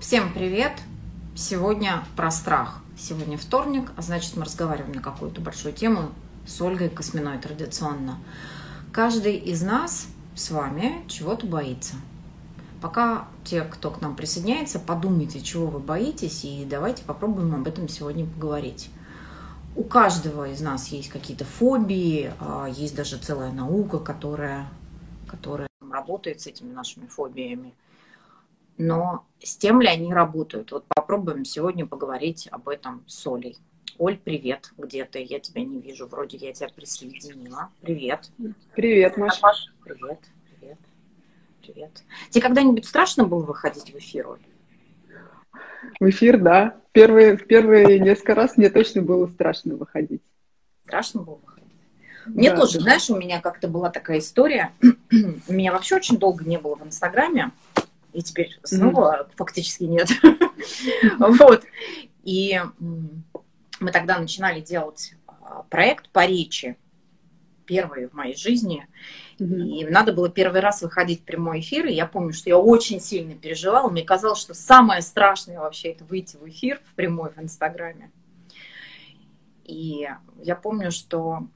[0.00, 0.72] Всем привет!
[1.36, 2.80] Сегодня про страх.
[2.96, 6.08] Сегодня вторник, а значит мы разговариваем на какую-то большую тему
[6.46, 8.16] с Ольгой Косминой традиционно.
[8.92, 11.96] Каждый из нас с вами чего-то боится.
[12.80, 17.86] Пока те, кто к нам присоединяется, подумайте, чего вы боитесь, и давайте попробуем об этом
[17.86, 18.88] сегодня поговорить.
[19.76, 24.66] У каждого из нас есть какие-то фобии, а, есть даже целая наука, которая,
[25.26, 27.74] которая работает с этими нашими фобиями
[28.80, 30.72] но с тем ли они работают?
[30.72, 33.58] Вот попробуем сегодня поговорить об этом с Олей.
[33.98, 35.22] Оль, привет, где ты?
[35.22, 37.68] Я тебя не вижу, вроде я тебя присоединила.
[37.82, 38.30] Привет.
[38.74, 39.46] Привет, Маша.
[39.84, 40.20] Привет,
[40.58, 40.78] привет,
[41.60, 41.90] привет.
[42.30, 44.40] Тебе когда-нибудь страшно было выходить в эфир, Оль?
[46.00, 46.76] В эфир, да.
[46.92, 50.22] Первые, первые несколько раз мне точно было страшно выходить.
[50.84, 51.50] Страшно было выходить?
[52.26, 54.72] Мне да, тоже, знаешь, у меня как-то была такая история.
[54.82, 57.50] у меня вообще очень долго не было в Инстаграме
[58.12, 59.36] и теперь снова mm-hmm.
[59.36, 60.08] фактически нет.
[61.18, 61.64] вот.
[62.22, 62.60] И
[63.80, 66.76] мы тогда начинали делать а, проект по речи,
[67.64, 68.88] первый в моей жизни.
[69.38, 69.66] Mm-hmm.
[69.68, 71.86] И надо было первый раз выходить в прямой эфир.
[71.86, 73.88] И я помню, что я очень сильно переживала.
[73.88, 78.10] Мне казалось, что самое страшное вообще это выйти в эфир в прямой в Инстаграме.
[79.64, 80.08] И
[80.42, 81.46] я помню, что,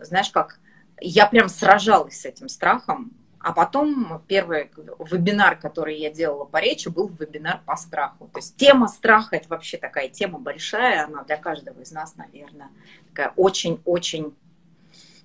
[0.00, 0.58] знаешь как,
[1.00, 3.12] я прям сражалась с этим страхом.
[3.40, 8.28] А потом первый вебинар, который я делала по речи, был вебинар по страху.
[8.32, 12.68] То есть тема страха– это вообще такая тема большая, она для каждого из нас, наверное,
[13.08, 14.34] такая очень-очень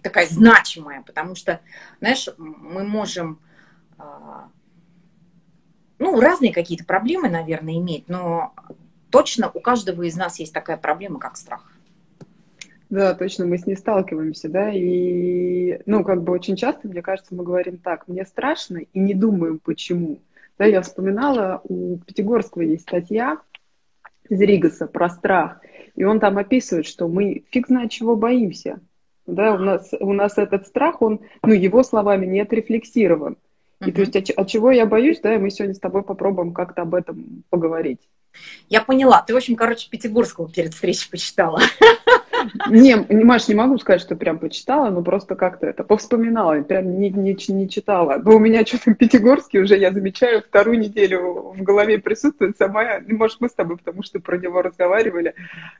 [0.03, 1.61] такая значимая, потому что,
[1.99, 3.39] знаешь, мы можем,
[3.97, 4.49] а,
[5.97, 8.53] ну, разные какие-то проблемы, наверное, иметь, но
[9.09, 11.72] точно у каждого из нас есть такая проблема, как страх.
[12.93, 17.33] Да, точно, мы с ней сталкиваемся, да, и, ну, как бы очень часто, мне кажется,
[17.33, 20.19] мы говорим так, мне страшно, и не думаем, почему.
[20.59, 23.39] Да, я вспоминала, у Пятигорского есть статья
[24.29, 25.59] из Ригаса про страх,
[25.95, 28.79] и он там описывает, что мы фиг знает чего боимся.
[29.25, 33.37] Да, у нас, у нас этот страх, он, ну, его словами не отрефлексирован.
[33.83, 36.53] И то есть от, от чего я боюсь, да, и мы сегодня с тобой попробуем
[36.53, 38.01] как-то об этом поговорить.
[38.69, 39.23] Я поняла.
[39.25, 41.59] Ты, в общем, короче, Пятигорского перед встречей почитала.
[42.69, 47.09] Не, Маш, не могу сказать, что прям почитала, но просто как-то это повспоминала, прям не,
[47.09, 48.21] не, не читала.
[48.23, 53.17] Но у меня что-то Пятигорский уже, я замечаю, вторую неделю в голове присутствует сама, ну,
[53.17, 55.35] может, мы с тобой, потому что про него разговаривали,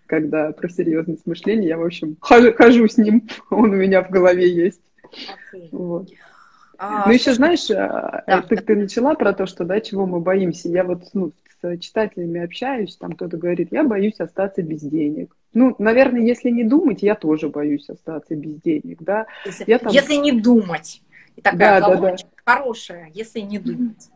[0.06, 4.10] когда про серьезность мышления, я, в общем, хожу, хожу с ним, он у меня в
[4.10, 4.82] голове есть.
[5.54, 5.70] Okay.
[5.72, 6.10] Вот.
[6.78, 8.62] А, ну, еще, знаешь, а, да, ты, да.
[8.62, 10.70] ты начала про то, что, да, чего мы боимся.
[10.70, 11.32] Я вот, ну,
[11.62, 15.36] с читателями общаюсь, там кто-то говорит, я боюсь остаться без денег.
[15.54, 19.28] Ну, наверное, если не думать, я тоже боюсь остаться без денег, да.
[19.46, 19.94] Если, я там...
[19.94, 21.02] если не думать.
[21.36, 22.16] И такая да, да, да.
[22.46, 24.10] хорошая, если не думать.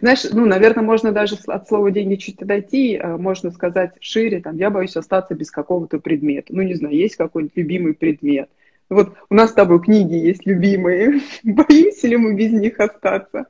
[0.00, 4.56] Знаешь, ну, наверное, можно даже от слова деньги чуть отойти, э, можно сказать шире, там,
[4.56, 6.54] я боюсь остаться без какого-то предмета.
[6.54, 8.48] Ну, не знаю, есть какой-нибудь любимый предмет.
[8.88, 11.20] Вот у нас с тобой книги есть любимые.
[11.42, 13.46] Боимся ли мы без них остаться?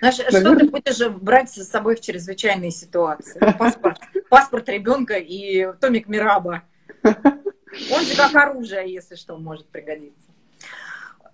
[0.00, 0.40] Знаешь, Наверное...
[0.40, 3.38] что ты будешь брать с собой в чрезвычайные ситуации?
[3.58, 3.98] Паспорт,
[4.28, 6.62] паспорт ребенка и томик Мираба.
[7.02, 10.28] Он же как оружие, если что, может пригодиться.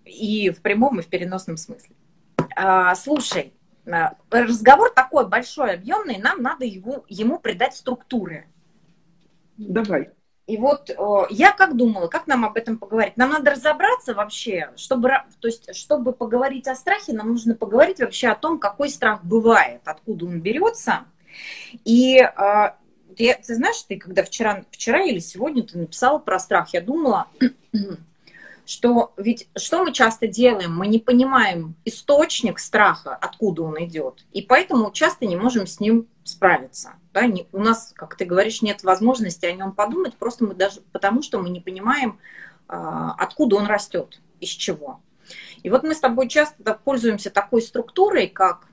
[0.05, 1.95] И в прямом, и в переносном смысле.
[2.55, 3.53] А, слушай,
[3.87, 8.47] а, разговор такой большой, объемный, нам надо его, ему придать структуры.
[9.57, 10.11] Давай.
[10.47, 10.91] И вот
[11.31, 13.17] я как думала, как нам об этом поговорить?
[13.17, 18.29] Нам надо разобраться вообще, чтобы, то есть, чтобы поговорить о страхе, нам нужно поговорить вообще
[18.29, 21.05] о том, какой страх бывает, откуда он берется.
[21.85, 22.77] И а,
[23.17, 27.27] ты, ты знаешь, ты когда вчера, вчера или сегодня ты написала про страх, я думала,
[28.67, 30.77] что ведь что мы часто делаем?
[30.77, 36.07] Мы не понимаем источник страха, откуда он идет, и поэтому часто не можем с ним
[36.27, 36.95] справиться.
[37.13, 37.27] Да?
[37.27, 41.23] Не, у нас, как ты говоришь, нет возможности о нем подумать, просто мы даже потому,
[41.23, 42.19] что мы не понимаем,
[42.69, 45.01] а, откуда он растет, из чего.
[45.63, 48.67] И вот мы с тобой часто пользуемся такой структурой, как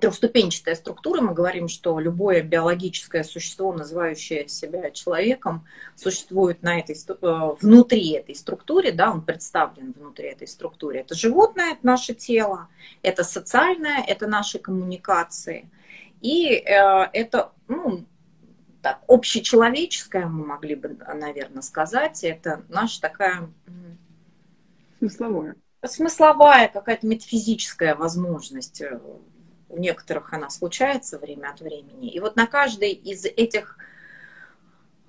[0.00, 1.20] трехступенчатая структура.
[1.20, 8.34] Мы говорим, что любое биологическое существо, называющее себя человеком, существует на этой, э, внутри этой
[8.34, 10.98] структуры, да, он представлен внутри этой структуры.
[10.98, 12.68] Это животное, это наше тело,
[13.02, 15.68] это социальное, это наши коммуникации–
[16.20, 18.06] и э, это, ну,
[18.82, 23.50] так, общечеловеческое, мы могли бы, наверное, сказать, это наша такая...
[24.98, 25.56] Смысловая.
[25.84, 28.82] Смысловая, какая-то метафизическая возможность.
[29.68, 32.10] У некоторых она случается время от времени.
[32.10, 33.78] И вот на каждой из этих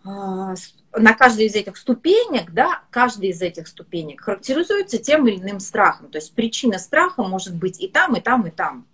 [0.04, 0.56] а,
[0.96, 6.10] на каждой из этих ступенек, да, каждая из этих ступенек характеризуется тем или иным страхом.
[6.10, 8.88] То есть причина страха может быть и там, и там, и там.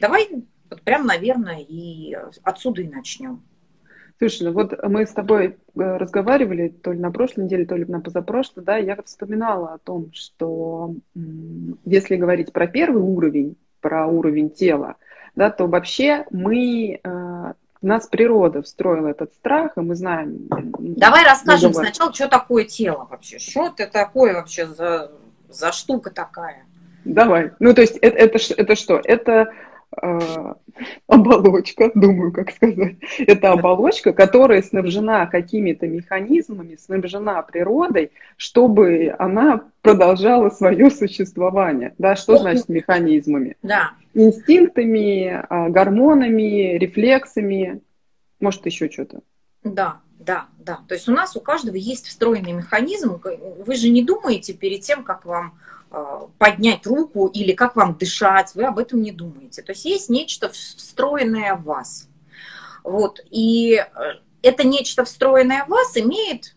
[0.00, 3.42] Давай Вот прям, наверное, и отсюда и начнем.
[4.18, 7.84] Слушай, ну вот мы с тобой э, разговаривали то ли на прошлой неделе, то ли
[7.84, 10.94] на позапрошлой, да, я вспоминала о том, что
[11.84, 14.96] если говорить про первый уровень, про уровень тела,
[15.36, 20.48] да, то вообще мы, э, нас природа встроила этот страх, и мы знаем...
[20.50, 25.12] Давай расскажем сначала, что такое тело вообще, что это такое вообще за,
[25.48, 26.64] за штука такая?
[27.04, 27.52] Давай.
[27.60, 29.00] Ну, то есть это, это, это что?
[29.02, 29.46] Это э,
[31.06, 32.96] оболочка, думаю, как сказать.
[33.18, 41.94] Это оболочка, которая снабжена какими-то механизмами, снабжена природой, чтобы она продолжала свое существование.
[41.98, 43.56] Да, что значит механизмами?
[43.62, 43.92] Да.
[44.14, 47.80] Инстинктами, а, гормонами, рефлексами,
[48.40, 49.20] может еще что-то.
[49.64, 50.80] Да, да, да.
[50.86, 53.20] То есть у нас у каждого есть встроенный механизм.
[53.66, 55.54] Вы же не думаете перед тем, как вам
[56.38, 59.62] поднять руку или как вам дышать, вы об этом не думаете.
[59.62, 62.08] То есть есть нечто встроенное в вас.
[62.84, 63.20] Вот.
[63.30, 63.84] И э,
[64.42, 66.54] это нечто встроенное в вас имеет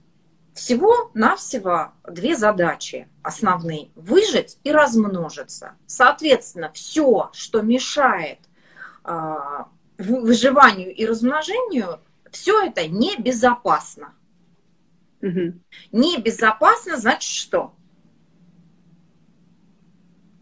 [0.53, 3.89] всего-навсего две задачи основные.
[3.95, 5.73] Выжить и размножиться.
[5.85, 8.39] Соответственно, все, что мешает
[9.05, 9.35] э,
[9.97, 11.99] выживанию и размножению,
[12.31, 14.13] все это небезопасно.
[15.21, 15.53] Угу.
[15.91, 17.73] Небезопасно значит что?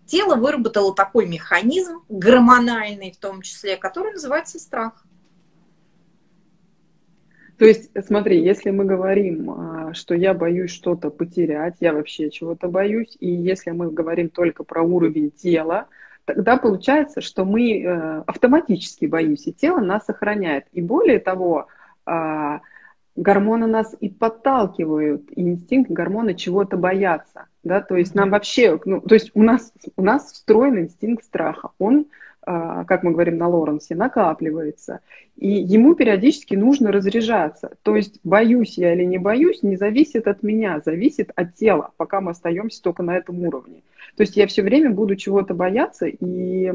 [0.10, 5.06] Тело выработало такой механизм, гормональный в том числе, который называется страх.
[7.58, 12.70] То есть, смотри, если мы говорим, а, что я боюсь что-то потерять, я вообще чего-то
[12.70, 15.88] боюсь, и если мы говорим только про уровень тела,
[16.24, 20.68] тогда получается, что мы э, автоматически боимся, тело нас сохраняет.
[20.72, 21.68] И более того,
[22.06, 22.62] а,
[23.20, 29.02] гормоны нас и подталкивают, и инстинкт гормоны чего-то боятся, да, то есть нам вообще, ну,
[29.02, 32.06] то есть у нас, у нас встроен инстинкт страха, он,
[32.42, 35.02] а, как мы говорим на Лоренсе, накапливается,
[35.36, 40.42] и ему периодически нужно разряжаться, то есть боюсь я или не боюсь, не зависит от
[40.42, 43.82] меня, зависит от тела, пока мы остаемся только на этом уровне.
[44.16, 46.72] То есть я все время буду чего-то бояться, и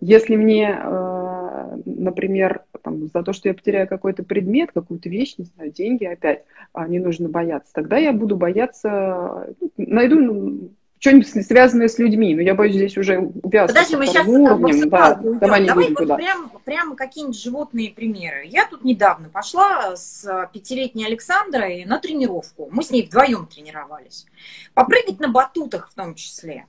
[0.00, 5.44] если мне, а, например, там, за то, что я потеряю какой-то предмет, какую-то вещь, не
[5.44, 11.28] знаю, деньги опять, а, не нужно бояться, тогда я буду бояться, ну, найду ну, что-нибудь
[11.46, 12.34] связанное с людьми.
[12.34, 13.74] Но я боюсь здесь уже увязываться.
[13.74, 14.88] Подожди, мы сейчас уровнем.
[14.88, 18.46] Да, давай, давай вот прям, прям какие-нибудь животные примеры.
[18.46, 22.68] Я тут недавно пошла с пятилетней Александрой на тренировку.
[22.70, 24.26] Мы с ней вдвоем тренировались.
[24.74, 26.66] Попрыгать на батутах в том числе.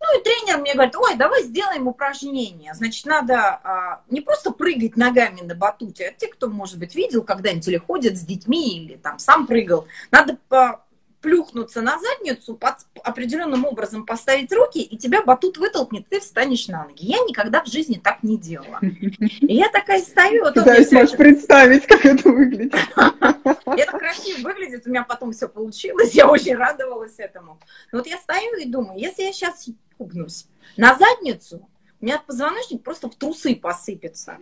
[0.00, 2.74] Ну и тренер мне говорит, ой, давай сделаем упражнение.
[2.74, 7.22] Значит, надо а, не просто прыгать ногами на батуте, а те, кто, может быть, видел
[7.22, 10.84] когда-нибудь или ходит с детьми, или там сам прыгал, надо по
[11.20, 16.84] плюхнуться на задницу, под определенным образом поставить руки, и тебя батут вытолкнет, ты встанешь на
[16.84, 17.04] ноги.
[17.04, 18.78] Я никогда в жизни так не делала.
[18.80, 20.44] И я такая стою.
[20.44, 21.16] Вот Пытаюсь, Маш, это...
[21.16, 22.74] представить, как это выглядит.
[23.66, 27.60] Это красиво выглядит, у меня потом все получилось, я очень радовалась этому.
[27.92, 30.46] Но вот я стою и думаю, если я сейчас пугнусь
[30.76, 31.68] на задницу,
[32.00, 34.38] у меня позвоночник просто в трусы посыпется.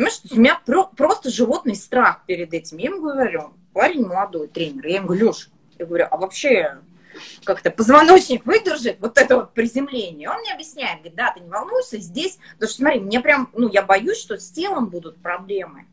[0.00, 2.78] Понимаешь, у меня про- просто животный страх перед этим.
[2.78, 4.86] Я ему говорю, парень молодой, тренер.
[4.86, 6.78] Я ему говорю, Леш, я говорю, а вообще
[7.44, 10.30] как-то позвоночник выдержит вот это вот приземление.
[10.30, 13.68] Он мне объясняет, говорит, да, ты не волнуйся, здесь, потому что смотри, мне прям, ну,
[13.68, 15.84] я боюсь, что с телом будут проблемы.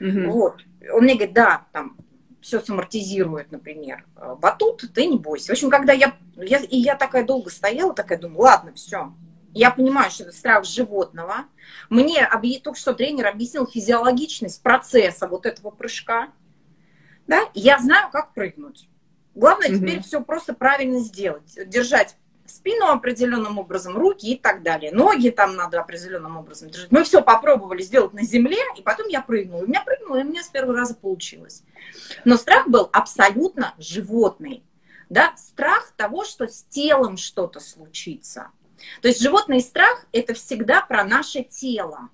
[0.00, 0.30] Угу.
[0.30, 0.64] Вот.
[0.90, 1.98] Он мне говорит, да, там,
[2.40, 4.06] все самортизирует, например.
[4.38, 5.48] Батут, ты не бойся.
[5.48, 9.12] В общем, когда я, я, и я такая долго стояла, такая думаю, ладно, все,
[9.54, 11.46] я понимаю, что это страх животного.
[11.88, 12.28] Мне
[12.62, 16.30] только что тренер объяснил физиологичность процесса вот этого прыжка
[17.30, 18.88] да, я знаю, как прыгнуть.
[19.36, 19.78] Главное mm-hmm.
[19.78, 21.56] теперь все просто правильно сделать.
[21.68, 24.90] Держать спину определенным образом, руки и так далее.
[24.90, 26.90] Ноги там надо определенным образом держать.
[26.90, 29.62] Мы все попробовали сделать на земле, и потом я прыгнула.
[29.62, 31.62] У меня прыгнула, и у меня с первого раза получилось.
[32.24, 34.64] Но страх был абсолютно животный.
[35.08, 35.32] Да?
[35.36, 38.48] Страх того, что с телом что-то случится.
[39.02, 42.10] То есть животный страх– это всегда про наше тело.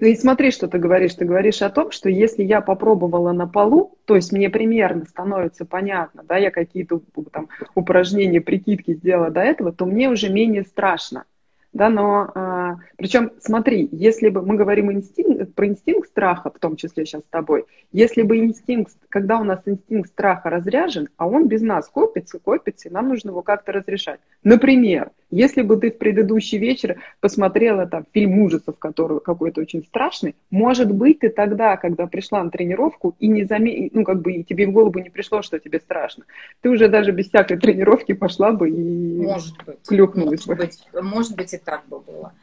[0.00, 1.14] Ну и смотри, что ты говоришь.
[1.14, 5.64] Ты говоришь о том, что если я попробовала на полу, то есть мне примерно становится
[5.64, 11.24] понятно, да, я какие-то там упражнения, прикидки сделала до этого, то мне уже менее страшно.
[11.72, 16.76] Да, но а, причем смотри, если бы мы говорим инстинкт, про инстинкт страха, в том
[16.76, 21.48] числе сейчас с тобой, если бы инстинкт, когда у нас инстинкт страха разряжен, а он
[21.48, 24.20] без нас копится, копится, и нам нужно его как-то разрешать.
[24.44, 30.36] Например, Если бы ты в предыдущий вечер посмотрела там фильм ужасов, который какой-то очень страшный,
[30.50, 33.88] может быть, ты тогда, когда пришла на тренировку, и не заме...
[33.94, 36.24] ну, как бы и тебе в голову не пришло, что тебе страшно.
[36.60, 40.54] Ты уже даже без всякой тренировки пошла бы и может быть, клюкнулась может бы.
[40.56, 42.34] Быть, может быть, и так бы было.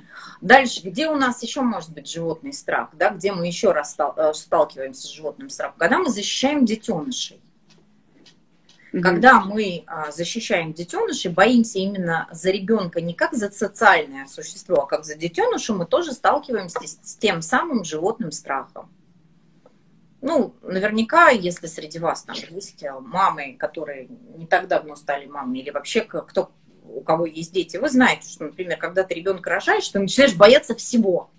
[0.41, 4.33] Дальше, где у нас еще может быть животный страх, да, где мы еще раз э,
[4.33, 5.75] сталкиваемся с животным страхом?
[5.77, 7.39] Когда мы защищаем детенышей.
[8.91, 9.01] Угу.
[9.03, 14.87] Когда мы а, защищаем детенышей, боимся именно за ребенка не как за социальное существо, а
[14.87, 18.89] как за детеныша, мы тоже сталкиваемся с, тем самым животным страхом.
[20.21, 25.59] Ну, наверняка, если среди вас там есть э, мамы, которые не так давно стали мамами,
[25.59, 26.51] или вообще кто,
[26.83, 30.75] у кого есть дети, вы знаете, что, например, когда ты ребенка рожаешь, ты начинаешь бояться
[30.75, 31.29] всего.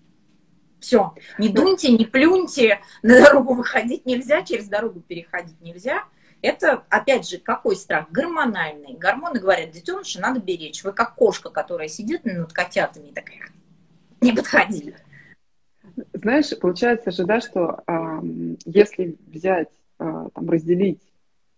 [0.78, 1.12] Все.
[1.36, 6.04] Не дуньте, не плюньте, на дорогу выходить нельзя, через дорогу переходить нельзя–
[6.42, 8.10] это, опять же, какой страх?
[8.10, 8.94] Гормональный.
[8.94, 10.82] Гормоны говорят, детеныша надо беречь.
[10.84, 13.50] Вы как кошка, которая сидит над котятами и такая,
[14.20, 14.94] не подходи.
[16.12, 18.20] Знаешь, получается же, да, что э,
[18.64, 21.02] если взять, э, там, разделить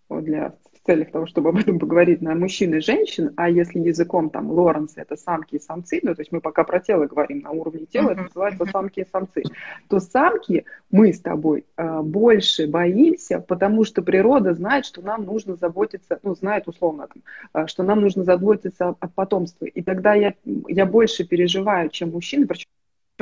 [0.09, 4.31] для в целях того, чтобы об этом поговорить на мужчин и женщин, а если языком
[4.31, 7.51] там Лоренса это самки и самцы, ну, то есть мы пока про тело говорим, на
[7.51, 9.45] уровне тела это называется самки и самцы,
[9.89, 15.55] то самки мы с тобой э, больше боимся, потому что природа знает, что нам нужно
[15.57, 17.23] заботиться, ну, знает условно, там,
[17.63, 19.69] э, что нам нужно заботиться о потомстве.
[19.69, 20.35] И тогда я,
[20.67, 22.67] я больше переживаю, чем мужчины, причем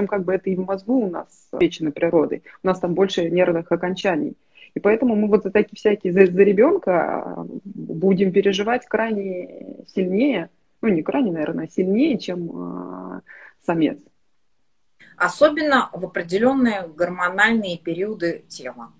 [0.09, 2.43] как бы это и в мозгу у нас вечной природой.
[2.63, 4.35] У нас там больше нервных окончаний.
[4.75, 10.51] И поэтому мы вот за такие всякие, за, за ребенка а, будем переживать крайне сильнее,
[10.81, 13.21] ну не крайне, наверное, а сильнее, чем э,
[13.65, 13.99] самец.
[15.17, 18.91] Особенно в определенные гормональные периоды тела.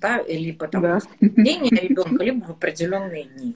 [0.00, 1.00] Да, либо там да.
[1.20, 3.54] ребенка, либо в определенные дни.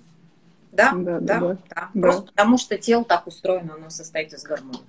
[0.71, 1.59] Да, да, да, да, да.
[1.95, 2.01] да.
[2.01, 4.83] Просто потому что тело так устроено, оно состоит из гормонов.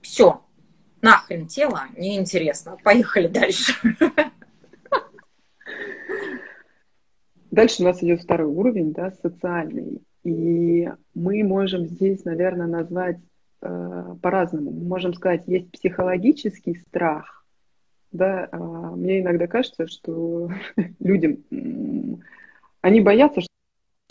[0.00, 0.42] Все,
[1.00, 2.78] нахрен тело, неинтересно.
[2.82, 3.74] Поехали дальше.
[7.52, 10.00] Дальше у нас идет второй уровень, да, социальный.
[10.24, 13.18] И мы можем здесь, наверное, назвать
[13.60, 14.70] э, по-разному.
[14.70, 17.44] Мы можем сказать, есть психологический страх.
[18.10, 20.50] Да, э, мне иногда кажется, что
[20.98, 21.44] людям,
[22.80, 23.42] они боятся,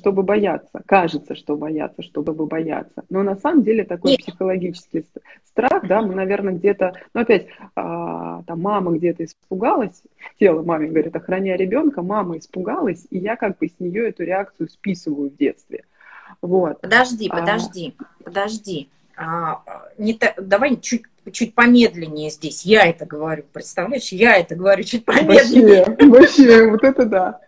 [0.01, 0.81] чтобы бояться.
[0.88, 3.03] Кажется, что бояться, чтобы бояться.
[3.10, 4.22] Но на самом деле такой Нет.
[4.22, 5.05] психологический
[5.46, 10.01] страх, да, мы, наверное, где-то, ну, опять, а, там мама где-то испугалась,
[10.39, 14.70] тело маме говорит, охраняя ребенка, мама испугалась, и я как бы с нее эту реакцию
[14.70, 15.84] списываю в детстве.
[16.41, 16.81] Вот.
[16.81, 17.39] Подожди, а.
[17.39, 18.24] подожди, а...
[18.24, 18.89] подожди.
[19.15, 19.62] А,
[20.00, 22.65] не та, давай чуть, чуть помедленнее здесь.
[22.65, 24.12] Я это говорю, представляешь?
[24.12, 25.86] Я это говорю чуть помедленнее.
[25.86, 27.39] Вообще, вообще, вот это да.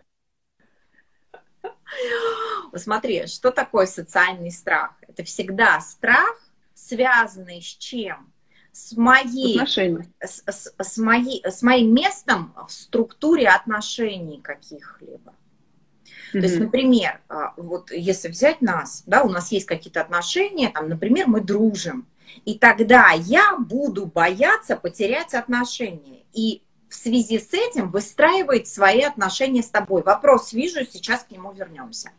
[2.74, 4.94] Посмотри, что такое социальный страх?
[5.06, 6.34] Это всегда страх,
[6.74, 8.32] связанный с чем?
[8.72, 15.32] С, моей, с, с, с, моей, с моим местом в структуре отношений каких-либо.
[15.32, 16.32] Mm-hmm.
[16.32, 20.88] То есть, например, а, вот если взять нас, да, у нас есть какие-то отношения, там,
[20.88, 22.08] например, мы дружим,
[22.44, 26.24] и тогда я буду бояться потерять отношения.
[26.32, 30.02] И в связи с этим выстраивает свои отношения с тобой.
[30.02, 32.10] Вопрос вижу, сейчас к нему вернемся.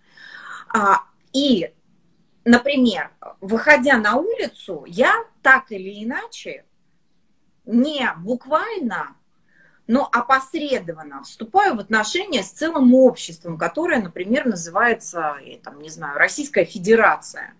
[0.77, 1.73] А, и,
[2.43, 6.65] например, выходя на улицу, я так или иначе,
[7.65, 9.15] не буквально,
[9.87, 16.17] но опосредованно вступаю в отношения с целым обществом, которое, например, называется, я там не знаю,
[16.17, 17.53] Российская Федерация.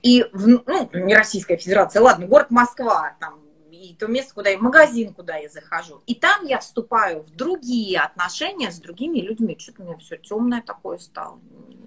[0.00, 3.40] И, ну, не Российская Федерация, ладно, город Москва, там,
[3.78, 6.02] и то место, куда я, магазин, куда я захожу.
[6.06, 9.56] И там я вступаю в другие отношения с другими людьми.
[9.58, 11.40] Что-то у меня все темное такое стало.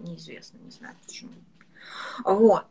[0.04, 1.32] Неизвестно, не знаю почему.
[2.24, 2.66] Вот.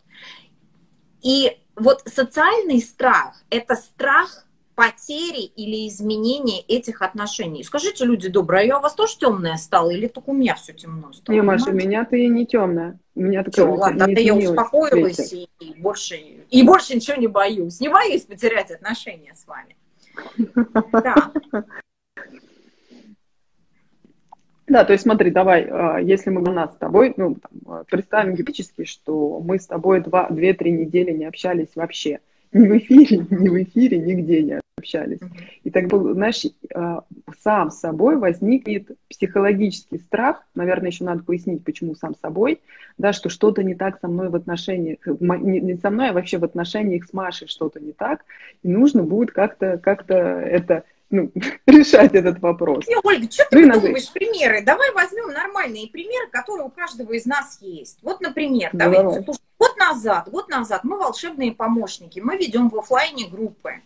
[1.23, 7.63] И вот социальный страх– это страх потери или изменения этих отношений.
[7.63, 10.73] Скажите, люди добрые, а я у вас тоже темная стала или только у меня все
[10.73, 11.37] темно стало?
[11.37, 12.99] Не, Маша, у меня ты не темная.
[13.21, 17.27] У меня такое Все, ладно, тогда я успокоилась и, и, больше, и больше ничего не
[17.27, 17.79] боюсь.
[17.79, 19.77] Не боюсь потерять отношения с вами.
[20.91, 21.31] Да.
[24.67, 28.37] Да, то есть смотри, давай, а, если мы у нас с тобой, ну, там, представим
[28.37, 32.21] гипотетически, что мы с тобой две-три недели не общались вообще,
[32.53, 35.21] ни в эфире, ни в эфире, нигде не общались.
[35.63, 36.43] И тогда, знаешь,
[36.75, 37.05] а,
[37.43, 42.61] сам собой возникнет психологический страх, наверное, еще надо пояснить, почему сам собой,
[42.97, 46.45] да, что что-то не так со мной в отношениях, не со мной, а вообще в
[46.45, 48.25] отношениях с Машей что-то не так,
[48.63, 51.31] и нужно будет как-то как это ну,
[51.67, 52.87] решать этот вопрос.
[52.87, 54.63] Не, Ольга, что ты ну, придумываешь примеры?
[54.65, 57.99] Давай возьмем нормальные примеры, которые у каждого из нас есть.
[58.03, 58.99] Вот, например, давай.
[58.99, 59.25] давай.
[59.71, 63.83] Год назад, год назад мы волшебные помощники, мы ведем в офлайне группы.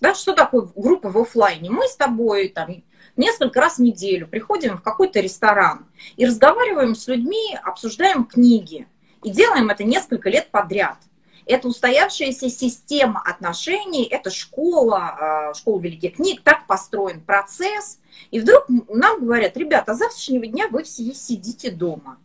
[0.00, 1.70] Да, что такое группа в офлайне?
[1.70, 2.82] Мы с тобой там
[3.16, 5.86] несколько раз в неделю приходим в какой-то ресторан
[6.16, 8.86] и разговариваем с людьми, обсуждаем книги.
[9.22, 10.98] И делаем это несколько лет подряд–
[11.46, 17.98] это устоявшаяся система отношений, это школа, а, школа великих книг, так построен процесс.
[18.30, 22.18] И вдруг нам говорят, ребята, с завтрашнего дня вы все сидите дома.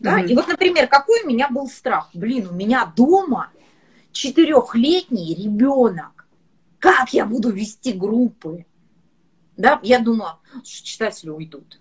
[0.00, 0.20] Да?
[0.20, 0.28] Mm-hmm.
[0.28, 2.10] И вот, например, какой у меня был страх?
[2.14, 3.50] Блин, у меня дома
[4.12, 6.26] четырехлетний ребенок.
[6.78, 8.64] Как я буду вести группы?
[9.56, 11.78] Да, я думала, что читатели уйдут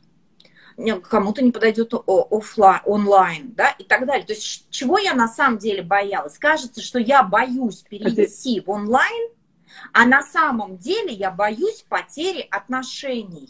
[1.04, 4.26] кому-то не подойдет офлайн, онлайн, да, и так далее.
[4.26, 6.38] То есть чего я на самом деле боялась?
[6.38, 9.30] Кажется, что я боюсь перейти в онлайн,
[9.94, 13.50] а на самом деле я боюсь потери отношений.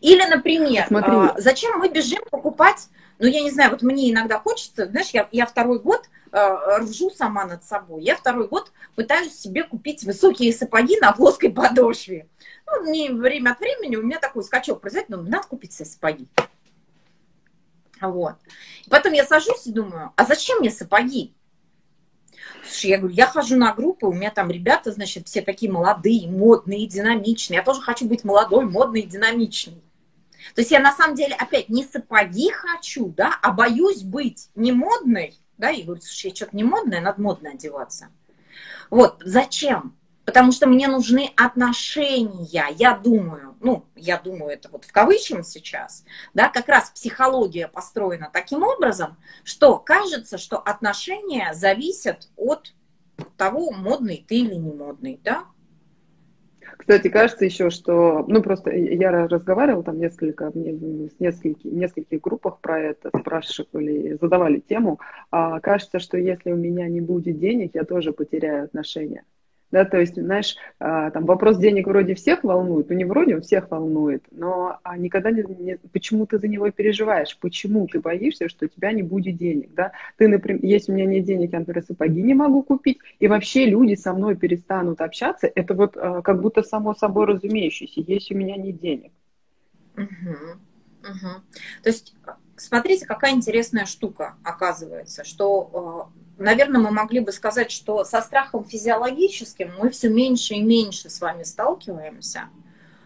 [0.00, 1.12] Или, например, Смотри.
[1.12, 5.28] А, зачем мы бежим покупать, ну, я не знаю, вот мне иногда хочется, знаешь, я,
[5.32, 8.02] я второй год э, ржу сама над собой.
[8.02, 12.28] Я второй год пытаюсь себе купить высокие сапоги на плоской подошве.
[12.66, 16.28] Ну, мне время от времени у меня такой скачок произойдет, но надо купить себе сапоги.
[18.00, 18.34] Вот.
[18.86, 21.34] И потом я сажусь и думаю, а зачем мне сапоги?
[22.64, 26.28] Слушай, я говорю, я хожу на группы, у меня там ребята, значит, все такие молодые,
[26.28, 27.58] модные, динамичные.
[27.58, 29.82] Я тоже хочу быть молодой, модной динамичной.
[30.54, 34.72] То есть я на самом деле опять не сапоги хочу, да, а боюсь быть не
[34.72, 38.08] модной, да, и говорю, слушай, я что-то не модная, надо модно одеваться.
[38.90, 39.97] Вот, зачем?
[40.28, 46.04] Потому что мне нужны отношения, я думаю, ну, я думаю, это вот в кавычках сейчас,
[46.34, 52.74] да, как раз психология построена таким образом, что кажется, что отношения зависят от
[53.38, 55.46] того, модный ты или не модный, да,
[56.76, 62.78] кстати, кажется еще, что, ну просто я разговаривала там несколько, с нескольких, нескольких группах про
[62.78, 65.00] это, спрашивали, задавали тему.
[65.30, 69.24] А, кажется, что если у меня не будет денег, я тоже потеряю отношения
[69.70, 73.42] да, то есть, знаешь, а, там вопрос денег вроде всех волнует, ну не вроде, он
[73.42, 78.48] всех волнует, но а никогда не, не, почему ты за него переживаешь, почему ты боишься,
[78.48, 81.60] что у тебя не будет денег, да, ты, например, если у меня нет денег, я,
[81.60, 86.22] например, сапоги не могу купить, и вообще люди со мной перестанут общаться, это вот а,
[86.22, 89.12] как будто само собой разумеющееся, если у меня нет денег.
[89.96, 90.58] Угу.
[91.02, 91.42] Угу.
[91.82, 92.14] То есть,
[92.56, 99.72] смотрите, какая интересная штука оказывается, что наверное, мы могли бы сказать, что со страхом физиологическим
[99.78, 102.44] мы все меньше и меньше с вами сталкиваемся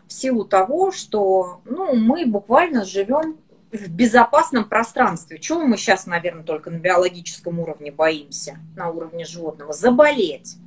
[0.06, 3.38] в силу того, что ну, мы буквально живем
[3.72, 5.38] в безопасном пространстве.
[5.38, 9.72] Чего мы сейчас, наверное, только на биологическом уровне боимся, на уровне животного?
[9.72, 10.58] Заболеть.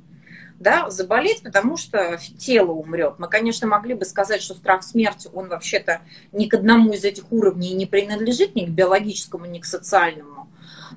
[0.58, 3.16] Да, заболеть, потому что тело умрет.
[3.18, 6.00] Мы, конечно, могли бы сказать, что страх смерти, он вообще-то
[6.32, 10.48] ни к одному из этих уровней не принадлежит, ни к биологическому, ни к социальному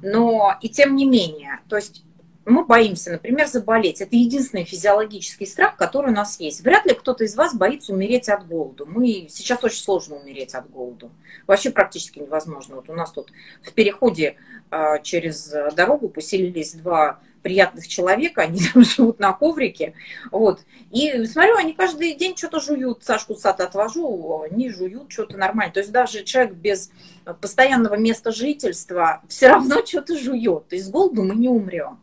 [0.02, 2.04] но и тем не менее, то есть
[2.46, 4.02] мы боимся, например, заболеть.
[4.02, 6.62] Это единственный физиологический страх, который у нас есть.
[6.62, 8.86] Вряд ли кто-то из вас боится умереть от голода.
[8.86, 11.10] Мы сейчас очень сложно умереть от голода.
[11.48, 12.76] Вообще практически невозможно.
[12.76, 14.36] Вот у нас тут в переходе
[14.72, 19.94] а, через дорогу поселились два приятных человека, они там живут на коврике,
[20.32, 25.74] вот, и смотрю, они каждый день что-то жуют, Сашку сад отвожу, они жуют что-то нормально,
[25.74, 26.92] то есть даже человек без
[27.42, 32.00] постоянного места жительства все равно что-то жует, есть с голоду мы не умрем.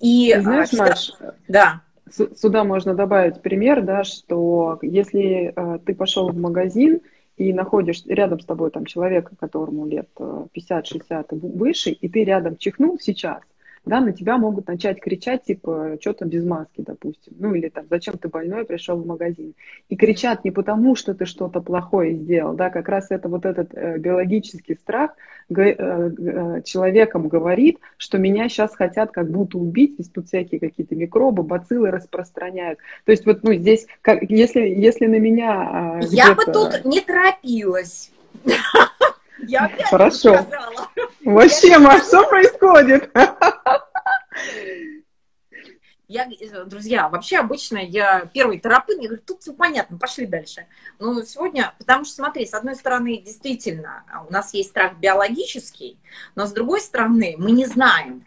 [0.00, 1.12] И, а, Знаешь, а, Маш,
[1.46, 1.82] да.
[2.10, 7.00] Сюда можно добавить пример, да, что если э, ты пошел в магазин,
[7.40, 10.50] и находишь рядом с тобой там человека, которому лет 50-60
[11.08, 13.40] э, и выше, и ты рядом чихнул сейчас,
[13.86, 17.86] да, на тебя могут начать кричать, типа, что там без маски, допустим, ну или там,
[17.88, 19.54] зачем ты больной пришел в магазин.
[19.88, 23.74] И кричат не потому, что ты что-то плохое сделал, да, как раз это вот этот
[23.74, 25.12] э, биологический страх
[25.48, 30.94] э, э, человеком говорит, что меня сейчас хотят как будто убить, здесь тут всякие какие-то
[30.94, 32.78] микробы, бациллы распространяют.
[33.04, 36.00] То есть вот, ну, здесь, как, если, если на меня...
[36.02, 38.12] Э, Я бы тут не торопилась.
[39.46, 40.34] Я опять Хорошо.
[40.34, 40.88] сказала.
[41.24, 43.10] Вообще, Маш, что происходит?
[46.08, 46.28] Я,
[46.66, 50.66] друзья, вообще обычно я первый терапевт, я говорю, тут все понятно, пошли дальше.
[50.98, 56.00] Но сегодня, потому что, смотри, с одной стороны, действительно, у нас есть страх биологический,
[56.34, 58.26] но с другой стороны, мы не знаем,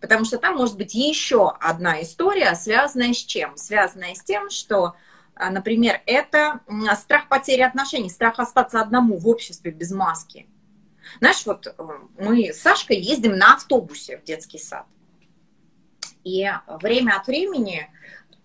[0.00, 3.56] потому что там может быть еще одна история, связанная с чем?
[3.56, 4.94] Связанная с тем, что
[5.34, 6.60] а, например, это
[6.96, 10.46] страх потери отношений, страх остаться одному в обществе без маски.
[11.18, 11.72] Знаешь, вот э,
[12.18, 14.86] мы с Сашкой ездим на автобусе в детский сад.
[16.24, 17.90] И время от времени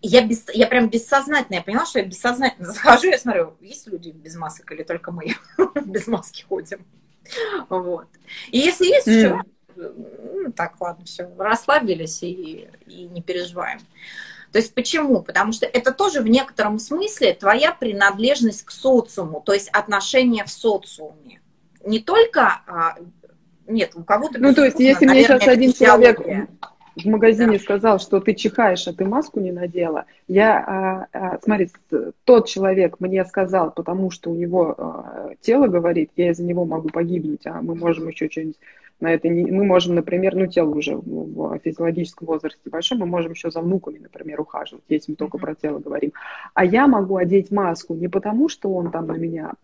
[0.02, 4.10] я, без, я прям бессознательно, я поняла, что я бессознательно захожу, я смотрю, есть люди
[4.10, 5.36] без масок или только мы
[5.86, 6.86] без маски ходим.
[7.70, 8.08] Вот.
[8.52, 9.12] И если есть mm.
[9.12, 9.42] еще,
[9.76, 13.80] ну, так, ладно, все, расслабились и, и не переживаем.
[14.52, 15.24] То есть почему?
[15.24, 20.52] Потому что это тоже в некотором смысле твоя принадлежность к социуму, то есть отношения в
[20.52, 21.42] социуме.
[21.86, 22.96] Не только, а,
[23.68, 24.40] нет, у кого-то...
[24.40, 26.22] Ну, то есть, если мне сейчас один человек
[26.96, 27.64] в магазине да.
[27.64, 31.70] сказал, что ты чихаешь, а ты маску не надела, я, а, а, смотри,
[32.24, 36.90] тот человек мне сказал, потому что у него а, тело говорит, я из-за него могу
[36.90, 38.58] погибнуть, а мы можем еще что-нибудь
[39.04, 43.34] на это не, мы можем, например, ну, тело уже в физиологическом возрасте большом, мы можем
[43.34, 46.14] еще за внуками, например, ухаживать, если мы только про тело говорим.
[46.54, 49.56] А я могу одеть маску не потому, что он там на меня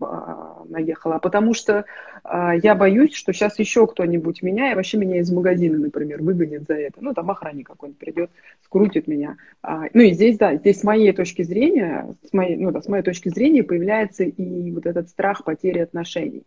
[0.00, 1.86] а, наехал, а потому что
[2.24, 6.64] а, я боюсь, что сейчас еще кто-нибудь меня, и вообще меня из магазина, например, выгонит
[6.68, 6.98] за это.
[7.00, 8.30] Ну, там охранник какой-нибудь придет,
[8.66, 9.38] скрутит меня.
[9.62, 12.88] А, ну, и здесь, да, здесь с моей точки зрения, с моей, ну, да, с
[12.88, 16.42] моей точки зрения появляется и вот этот страх потери отношений.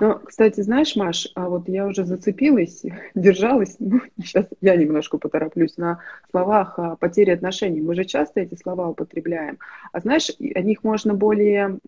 [0.00, 2.82] Но, кстати, знаешь, Маш, а вот я уже зацепилась,
[3.14, 7.80] держалась, ну, сейчас я немножко потороплюсь, на словах о потере отношений.
[7.80, 9.58] Мы же часто эти слова употребляем.
[9.92, 11.78] А знаешь, о них можно более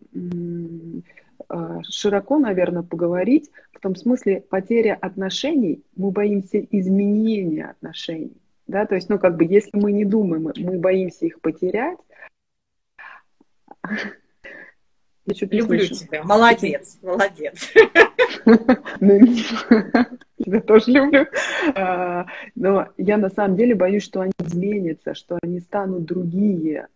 [1.49, 8.37] а, широко, наверное, поговорить, в том смысле потеря отношений, мы боимся изменения отношений.
[8.67, 11.99] Да, то есть, ну, как бы, если мы не думаем, мы боимся их потерять,
[15.51, 15.95] Люблю слышу.
[15.95, 16.23] тебя.
[16.25, 17.73] Молодец, молодец.
[19.01, 19.21] Ну,
[20.39, 21.27] тебя тоже люблю.
[21.75, 26.89] А, но я на самом деле боюсь, что они изменятся, что они станут другие.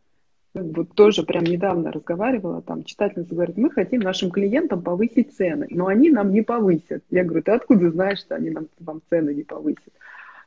[0.55, 5.87] Вот тоже прям недавно разговаривала, там читательница говорит, мы хотим нашим клиентам повысить цены, но
[5.87, 7.03] они нам не повысят.
[7.11, 9.93] Я говорю, ты откуда знаешь, что они нам, вам цены не повысят?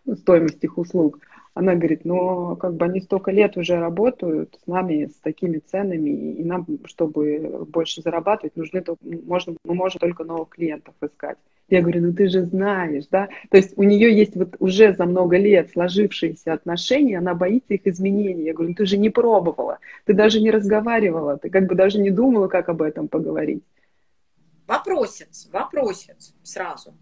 [0.06, 1.20] Ну, стоимость их услуг.
[1.56, 6.10] Она говорит, но как бы они столько лет уже работают с нами с такими ценами,
[6.10, 11.38] и нам, чтобы больше зарабатывать, нужны то, можно, мы можем только новых клиентов искать.
[11.70, 13.30] Я говорю, ну ты же знаешь, да?
[13.50, 17.88] То есть у нее есть вот уже за много лет сложившиеся отношения, она боится их
[17.88, 18.44] изменений.
[18.44, 22.00] Я говорю, ну ты же не пробовала, ты даже не разговаривала, ты как бы даже
[22.00, 23.64] не думала, как об этом поговорить.
[24.68, 26.94] Вопросец, вопросец сразу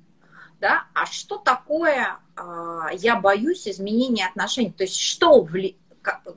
[0.63, 5.75] да, а что такое а, я боюсь изменения отношений, то есть что, вли...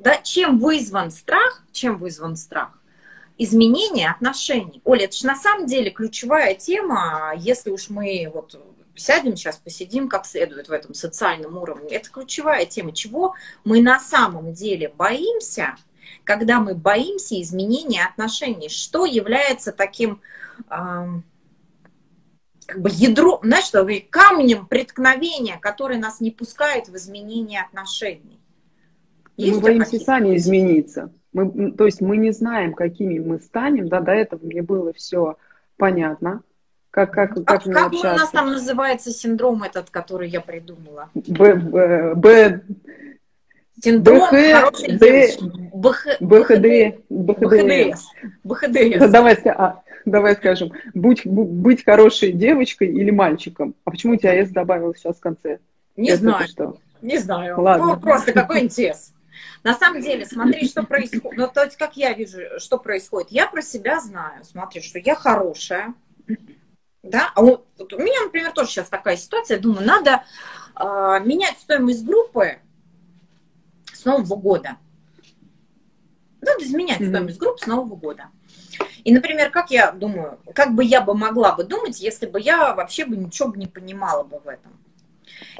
[0.00, 2.70] да, чем вызван страх, чем вызван страх?
[3.38, 4.82] Изменение отношений.
[4.84, 8.60] Оля, это же на самом деле ключевая тема, если уж мы вот
[8.96, 11.94] сядем сейчас, посидим как следует в этом социальном уровне.
[11.94, 15.76] Это ключевая тема, чего мы на самом деле боимся,
[16.24, 18.70] когда мы боимся изменения отношений.
[18.70, 20.20] Что является таким
[22.66, 28.40] как бы ядро, знаешь, что камнем преткновения, который нас не пускает в изменение отношений.
[29.36, 31.12] Есть мы боимся сами измениться.
[31.32, 33.88] Мы, то есть мы не знаем, какими мы станем.
[33.88, 35.36] Да, до этого мне было все
[35.76, 36.42] понятно.
[36.90, 41.10] Как, как, как, как, как у нас там называется синдром этот, который я придумала?
[41.14, 42.62] Б, Б, Б,
[43.82, 45.44] Синдром БХ, хорошей девочки.
[45.74, 48.06] БХ, БХД, БХДС.
[48.42, 49.10] БХДС.
[49.10, 53.74] Давай, а, давай скажем, будь, быть хорошей девочкой или мальчиком.
[53.84, 55.58] А почему у тебя S добавилось сейчас в конце?
[55.96, 56.48] Не S знаю.
[56.48, 56.78] Что?
[57.02, 57.60] Не знаю.
[57.60, 57.86] Ладно.
[57.86, 59.12] Ну, просто какой интерес.
[59.62, 61.38] На самом деле, смотри, что происходит.
[61.38, 63.30] Ну, то есть, как я вижу, что происходит.
[63.30, 64.44] Я про себя знаю.
[64.44, 65.92] Смотри, что я хорошая.
[67.02, 67.32] Да?
[67.34, 69.56] А вот, вот у меня, например, тоже сейчас такая ситуация.
[69.56, 70.24] Я думаю, надо
[70.74, 70.84] э,
[71.24, 72.58] менять стоимость группы
[73.92, 74.76] с Нового года.
[76.40, 77.08] Надо изменять mm-hmm.
[77.08, 78.26] стоимость группы с Нового года.
[79.06, 82.74] И, например, как я думаю, как бы я бы могла бы думать, если бы я
[82.74, 84.72] вообще бы ничего бы не понимала бы в этом.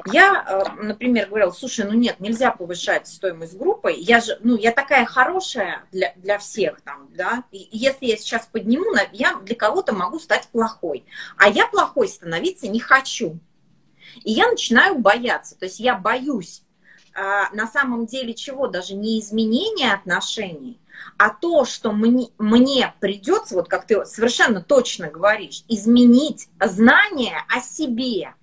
[0.05, 3.93] Я, э, например, говорила, слушай, ну нет, нельзя повышать стоимость группы.
[3.95, 7.45] Я же, ну, я такая хорошая для, для всех там, да.
[7.53, 11.05] И если я сейчас подниму, я для кого-то могу стать плохой.
[11.37, 13.39] А я плохой становиться не хочу.
[14.25, 15.57] И я начинаю бояться.
[15.57, 16.63] То есть я боюсь
[17.17, 18.67] а, на самом деле чего?
[18.67, 20.79] Даже не изменения отношений,
[21.17, 27.59] а то, что мне, мне придется, вот как ты совершенно точно говоришь, изменить знания о
[27.61, 28.33] себе.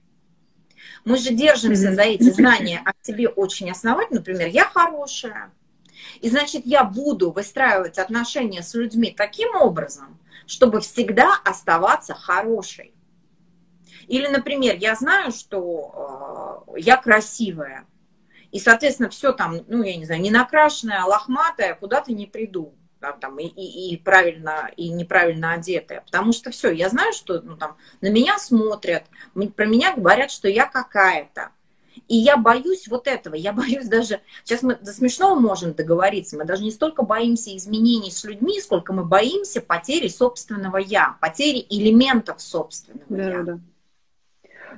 [1.04, 4.20] Мы же держимся за эти знания о себе очень основательно.
[4.20, 5.52] Например, я хорошая.
[6.20, 12.94] И значит, я буду выстраивать отношения с людьми таким образом, чтобы всегда оставаться хорошей.
[14.06, 17.86] Или, например, я знаю, что э, я красивая.
[18.54, 22.72] И, соответственно, все там, ну, я не знаю, не накрашенное, а лохматое, куда-то не приду.
[23.00, 26.02] Да, там, и, и, и правильно, и неправильно одетая.
[26.02, 29.06] Потому что все, я знаю, что ну, там, на меня смотрят,
[29.56, 31.50] про меня говорят, что я какая-то.
[32.06, 36.44] И я боюсь вот этого, я боюсь даже, сейчас мы до смешного можем договориться, мы
[36.44, 42.40] даже не столько боимся изменений с людьми, сколько мы боимся потери собственного я, потери элементов
[42.40, 43.42] собственного да, я.
[43.42, 43.58] Да.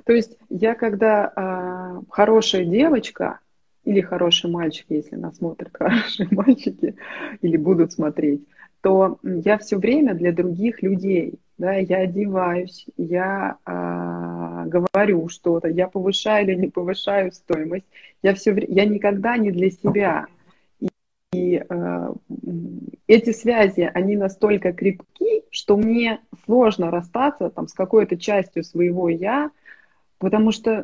[0.06, 3.40] То есть я когда э, хорошая девочка
[3.86, 6.96] или хороший мальчик, если нас смотрят хорошие мальчики
[7.40, 8.42] или будут смотреть,
[8.82, 15.88] то я все время для других людей, да, я одеваюсь, я э, говорю что-то, я
[15.88, 17.86] повышаю или не повышаю стоимость,
[18.22, 20.26] я все, я никогда не для себя.
[20.80, 20.88] И,
[21.32, 22.12] и э,
[23.06, 29.50] эти связи, они настолько крепки, что мне сложно расстаться там с какой-то частью своего я,
[30.18, 30.82] потому что,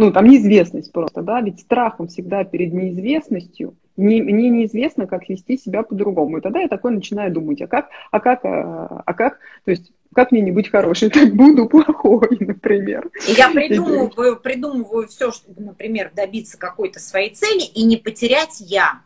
[0.00, 5.58] ну, там неизвестность просто, да, ведь страхом всегда перед неизвестностью, не, мне неизвестно, как вести
[5.58, 6.38] себя по-другому.
[6.38, 9.92] И тогда я такой начинаю думать, а как, а как, а, а как, то есть
[10.14, 13.10] как мне не быть хорошей, так буду плохой, например.
[13.26, 19.02] Я придумываю, придумываю все, чтобы, например, добиться какой-то своей цели и не потерять я.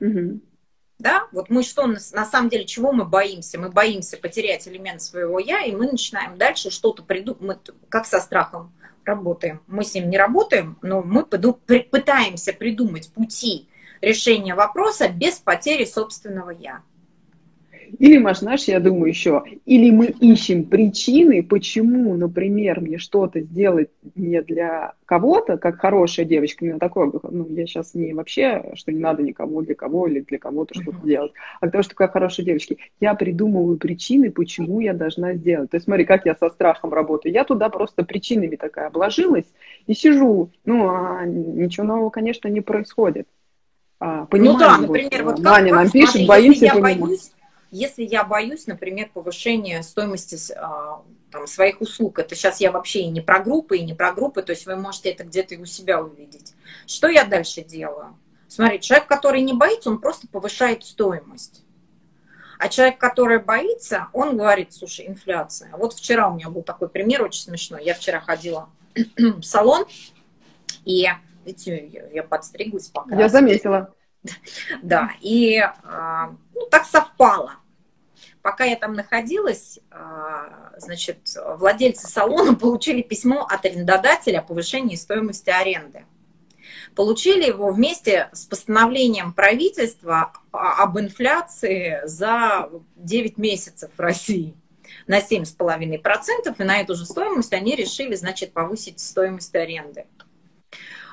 [0.00, 0.40] Угу.
[0.98, 3.58] Да, вот мы что, на самом деле, чего мы боимся?
[3.58, 7.58] Мы боимся потерять элемент своего я, и мы начинаем дальше что-то придумать,
[7.88, 8.72] как со страхом
[9.04, 9.60] работаем.
[9.68, 13.68] Мы с ним не работаем, но мы пытаемся придумать пути
[14.00, 16.82] решения вопроса без потери собственного я.
[17.98, 23.90] Или, Маш, знаешь, я думаю еще, или мы ищем причины, почему, например, мне что-то сделать
[24.14, 29.00] не для кого-то, как хорошая девочка, мне такое, ну, я сейчас не вообще, что не
[29.00, 32.76] надо никому для кого или для кого-то что-то делать, а того, что как хорошая девочка,
[33.00, 35.70] я придумываю причины, почему я должна сделать.
[35.70, 37.32] То есть смотри, как я со страхом работаю.
[37.32, 39.46] Я туда просто причинами такая обложилась
[39.86, 40.50] и сижу.
[40.64, 43.26] Ну, а ничего нового, конечно, не происходит.
[44.00, 47.32] А, понимаю, ну да, например, вот, вот как, Маня нам пишет, боимся, я боюсь,
[47.70, 53.08] если я боюсь, например, повышения стоимости а, там, своих услуг, это сейчас я вообще и
[53.08, 55.66] не про группы, и не про группы, то есть вы можете это где-то и у
[55.66, 56.54] себя увидеть.
[56.86, 58.16] Что я дальше делаю?
[58.48, 61.62] Смотри, человек, который не боится, он просто повышает стоимость.
[62.58, 65.70] А человек, который боится, он говорит, слушай, инфляция.
[65.76, 67.84] Вот вчера у меня был такой пример очень смешной.
[67.84, 68.68] Я вчера ходила
[69.16, 69.86] в салон,
[70.84, 71.06] и,
[71.44, 73.14] видите, я подстриглась пока.
[73.14, 73.94] Я заметила.
[74.82, 77.54] Да, и а, ну, так совпало.
[78.42, 81.18] Пока я там находилась, а, значит,
[81.58, 86.04] владельцы салона получили письмо от арендодателя о повышении стоимости аренды.
[86.94, 94.54] Получили его вместе с постановлением правительства об инфляции за 9 месяцев в России
[95.06, 100.06] на 7,5%, и на эту же стоимость они решили, значит, повысить стоимость аренды.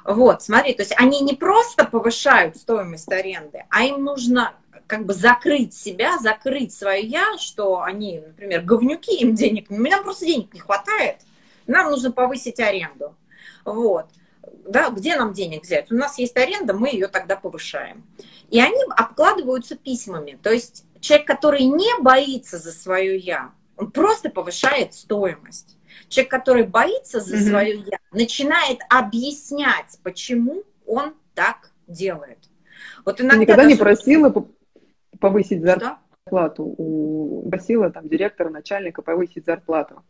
[0.06, 4.54] Вот, смотри, то есть они не просто повышают стоимость аренды, а им нужно
[4.86, 10.28] как бы закрыть себя, закрыть свое я, что они, например, говнюки, им денег, нам просто
[10.28, 11.18] денег не хватает,
[11.66, 13.16] нам нужно повысить аренду.
[13.64, 14.06] Вот.
[14.68, 15.92] Да, где нам денег взять?
[15.92, 18.04] У нас есть аренда, мы ее тогда повышаем.
[18.52, 20.38] И они обкладываются письмами.
[20.42, 25.75] То есть человек, который не боится за свое я, он просто повышает стоимость.
[26.10, 32.40] Человек, который боится за свое я, начинает объяснять, почему он так делает.
[33.06, 33.76] Вот иногда Ты никогда даже...
[33.76, 34.48] не просила
[35.20, 36.64] повысить зарплату?
[36.78, 37.50] У...
[37.50, 40.04] Просила там директора, начальника повысить зарплату?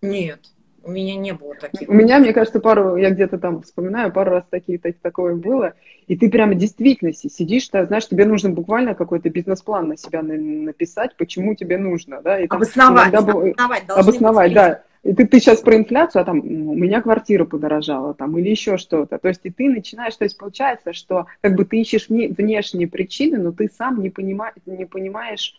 [0.00, 0.46] Нет.
[0.84, 1.88] У меня не было таких.
[1.88, 5.74] У меня, мне кажется, пару, я где-то там вспоминаю, пару раз такие, так, такое было.
[6.08, 11.16] И ты прямо действительно сидишь, ты, знаешь, тебе нужно буквально какой-то бизнес-план на себя написать,
[11.16, 12.40] почему тебе нужно, да?
[12.40, 14.82] И там обосновать, обосновать, обосновать да.
[15.02, 18.76] И ты, ты сейчас про инфляцию, а там у меня квартира подорожала, там, или еще
[18.76, 19.18] что-то.
[19.18, 23.38] То есть и ты начинаешь, то есть получается, что как бы ты ищешь внешние причины,
[23.38, 25.58] но ты сам не, понима, не понимаешь,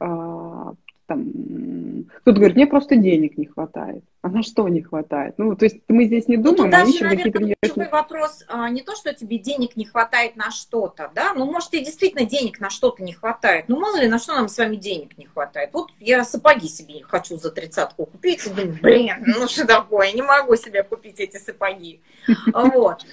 [0.00, 0.72] а,
[1.08, 4.04] там, кто-то говорит, мне просто денег не хватает.
[4.20, 5.34] А на что не хватает?
[5.38, 7.88] Ну, то есть мы здесь не думаем, ну, даже, ищем какие-то внешние...
[7.88, 11.82] вопрос а, не то, что тебе денег не хватает на что-то, да, ну, может, и
[11.82, 13.64] действительно денег на что-то не хватает.
[13.68, 15.70] Ну, мало ли, на что нам с вами денег не хватает.
[15.72, 20.22] Вот я сапоги себе хочу за тридцатку купить, и думаю, блин, ну что такое, не
[20.22, 22.00] могу себе купить эти сапоги.
[22.52, 23.04] Вот.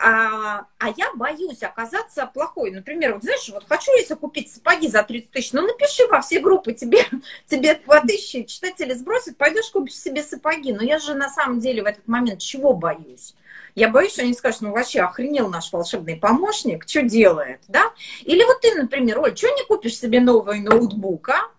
[0.00, 2.70] А, а я боюсь оказаться плохой.
[2.70, 6.38] Например, вот знаешь, вот хочу если купить сапоги за 30 тысяч, ну напиши во все
[6.38, 7.04] группы, тебе,
[7.46, 10.72] тебе по тысяче читатели сбросят, пойдешь купишь себе сапоги.
[10.72, 13.34] Но я же на самом деле в этот момент чего боюсь?
[13.74, 17.92] Я боюсь, что они скажут, ну вообще охренел наш волшебный помощник, что делает, да?
[18.22, 21.50] Или вот ты, например, Оль, что не купишь себе новый ноутбук, а?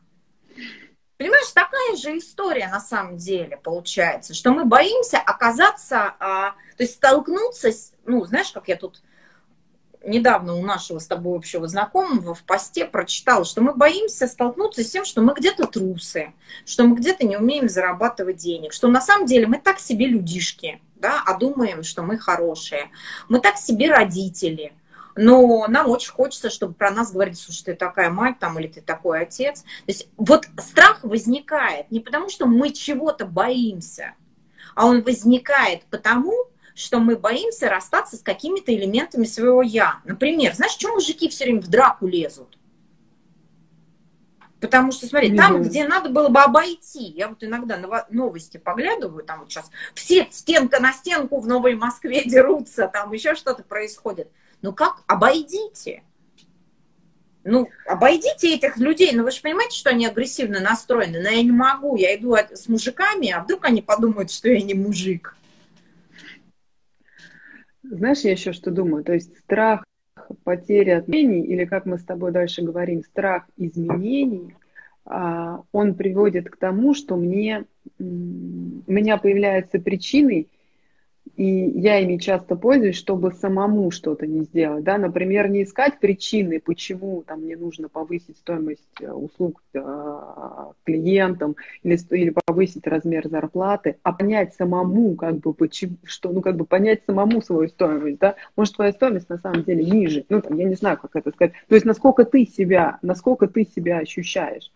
[1.19, 6.95] Понимаешь, такая же история на самом деле получается, что мы боимся оказаться, а, то есть
[6.95, 9.03] столкнуться с, ну, знаешь, как я тут
[10.01, 14.89] недавно у нашего с тобой общего знакомого в посте прочитала, что мы боимся столкнуться с
[14.89, 16.31] тем, что мы где-то трусы,
[16.65, 20.81] что мы где-то не умеем зарабатывать денег, что на самом деле мы так себе людишки,
[20.95, 22.91] да, а думаем, что мы хорошие.
[23.27, 24.71] Мы так себе родители.
[25.17, 28.79] Но нам очень хочется, чтобы про нас говорили, слушай, ты такая мать там, или ты
[28.79, 29.63] такой отец.
[29.63, 34.13] То есть вот страх возникает не потому, что мы чего-то боимся,
[34.75, 36.45] а он возникает потому,
[36.79, 39.99] что мы боимся расстаться с какими-то элементами своего «я».
[40.05, 42.57] Например, знаешь, почему мужики все время в драку лезут?
[44.61, 49.41] Потому что, смотри, там, где надо было бы обойти, я вот иногда новости поглядываю, там
[49.41, 54.31] вот сейчас все стенка на стенку в Новой Москве дерутся, там еще что-то происходит.
[54.61, 55.03] Ну как?
[55.05, 56.03] Обойдите.
[57.43, 59.11] Ну, обойдите этих людей.
[59.13, 61.21] Ну, вы же понимаете, что они агрессивно настроены.
[61.21, 61.95] Но я не могу.
[61.95, 65.35] Я иду с мужиками, а вдруг они подумают, что я не мужик.
[67.89, 69.03] Знаешь, я еще что думаю?
[69.03, 69.83] То есть страх
[70.43, 74.55] потери отменений, или как мы с тобой дальше говорим, страх изменений,
[75.05, 77.65] а, он приводит к тому, что мне,
[77.97, 80.47] у меня появляются причины
[81.39, 84.83] и я ими часто пользуюсь, чтобы самому что-то не сделать.
[84.83, 84.97] Да?
[84.97, 89.79] Например, не искать причины, почему там, мне нужно повысить стоимость э, услуг э,
[90.83, 96.57] клиентам или, или повысить размер зарплаты, а понять самому, как бы, почему, что, ну, как
[96.57, 98.19] бы понять самому свою стоимость.
[98.19, 98.35] Да?
[98.57, 100.25] Может, твоя стоимость на самом деле ниже.
[100.27, 101.53] Ну, там, я не знаю, как это сказать.
[101.69, 104.69] То есть, насколько ты себя, насколько ты себя ощущаешь.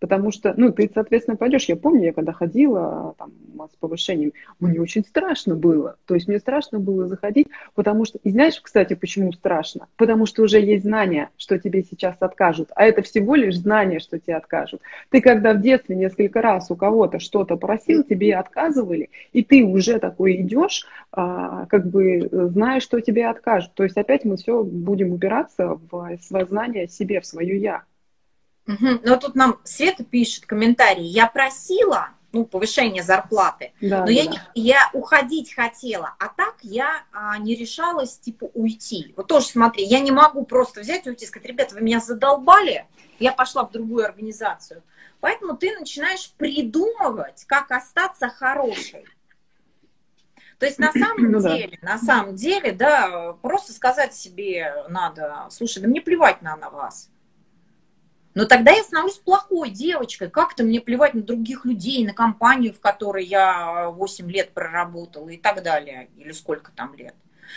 [0.00, 1.66] Потому что, ну, ты, соответственно, пойдешь.
[1.66, 3.32] Я помню, я когда ходила там,
[3.70, 5.96] с повышением, мне очень страшно было.
[6.06, 8.18] То есть мне страшно было заходить, потому что...
[8.24, 9.88] И знаешь, кстати, почему страшно?
[9.96, 12.70] Потому что уже есть знание, что тебе сейчас откажут.
[12.74, 14.80] А это всего лишь знание, что тебе откажут.
[15.10, 19.98] Ты когда в детстве несколько раз у кого-то что-то просил, тебе отказывали, и ты уже
[19.98, 23.74] такой идешь, а, как бы зная, что тебе откажут.
[23.74, 27.82] То есть опять мы все будем упираться в свое знание себе, в свое «я».
[28.70, 29.00] Угу.
[29.02, 31.04] Но тут нам Света пишет комментарий.
[31.04, 34.12] Я просила, ну, повышение зарплаты, да, но да.
[34.12, 39.12] я, не, я уходить хотела, а так я а, не решалась, типа, уйти.
[39.16, 41.98] Вот тоже смотри, я не могу просто взять и уйти и сказать, ребята, вы меня
[41.98, 42.86] задолбали,
[43.18, 44.82] я пошла в другую организацию.
[45.18, 49.04] Поэтому ты начинаешь придумывать, как остаться хорошей.
[50.58, 51.94] То есть на самом ну, деле, да.
[51.94, 57.10] на самом деле, да, просто сказать себе надо, слушай, да мне плевать на, на вас.
[58.34, 60.30] Но тогда я становлюсь плохой девочкой.
[60.30, 65.36] Как-то мне плевать на других людей, на компанию, в которой я 8 лет проработала и
[65.36, 66.10] так далее.
[66.16, 67.14] Или сколько там лет.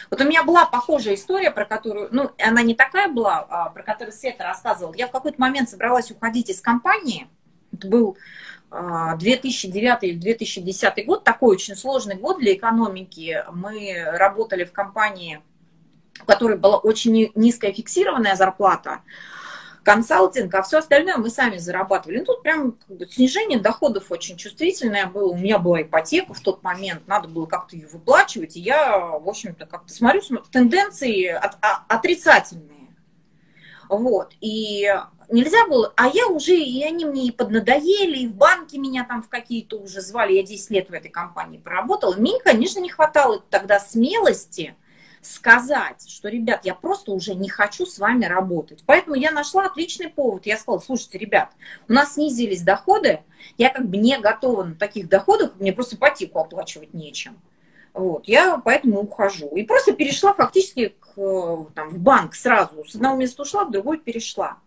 [0.09, 3.83] Вот у меня была похожая история, про которую, ну, она не такая была, а, про
[3.83, 4.95] которую Света рассказывала.
[4.95, 7.27] Я в какой-то момент собралась уходить из компании.
[7.71, 8.17] Это был
[8.71, 13.43] 2009-2010 а, год, такой очень сложный год для экономики.
[13.51, 15.41] Мы работали в компании,
[16.21, 19.01] у которой была очень низкая фиксированная зарплата,
[19.83, 22.19] консалтинг, а все остальное мы сами зарабатывали.
[22.19, 25.31] Ну, тут прям как бы, снижение доходов очень чувствительное было.
[25.31, 29.27] У меня была ипотека в тот момент, надо было как-то ее выплачивать, и я, в
[29.27, 32.69] общем-то, как-то смотрю, тенденции от, а, отрицательные.
[33.89, 34.89] Вот, и
[35.29, 39.21] нельзя было, а я уже, и они мне и поднадоели, и в банке меня там
[39.21, 42.15] в какие-то уже звали, я 10 лет в этой компании проработала.
[42.15, 44.75] Мне, конечно, не хватало тогда смелости,
[45.25, 48.83] сказать, что, ребят, я просто уже не хочу с вами работать.
[48.85, 50.45] Поэтому я нашла отличный повод.
[50.45, 51.49] Я сказала, слушайте, ребят,
[51.87, 53.21] у нас снизились доходы,
[53.57, 57.39] я как бы не готова на таких доходах, мне просто ипотеку оплачивать нечем.
[57.93, 59.47] Вот, я поэтому ухожу.
[59.49, 61.15] И просто перешла фактически к,
[61.75, 62.83] там, в банк сразу.
[62.85, 64.57] С одного места ушла, в другой перешла.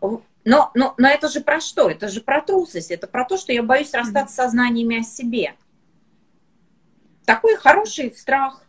[0.00, 1.90] Но, но, но это же про что?
[1.90, 2.90] Это же про трусость.
[2.90, 5.54] Это про то, что я боюсь расстаться со знаниями о себе.
[7.24, 8.64] Такой хороший страх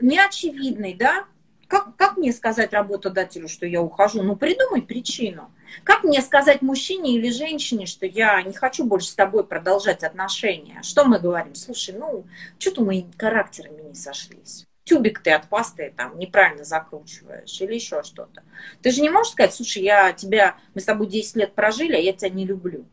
[0.00, 1.26] неочевидный, да?
[1.68, 4.22] Как, как мне сказать работодателю, что я ухожу?
[4.22, 5.50] Ну, придумай причину.
[5.82, 10.80] Как мне сказать мужчине или женщине, что я не хочу больше с тобой продолжать отношения?
[10.82, 11.56] Что мы говорим?
[11.56, 12.24] Слушай, ну,
[12.58, 14.64] что-то мы характерами не сошлись.
[14.84, 18.44] Тюбик ты от пасты там неправильно закручиваешь или еще что-то.
[18.82, 21.98] Ты же не можешь сказать, слушай, я тебя, мы с тобой 10 лет прожили, а
[21.98, 22.86] я тебя не люблю.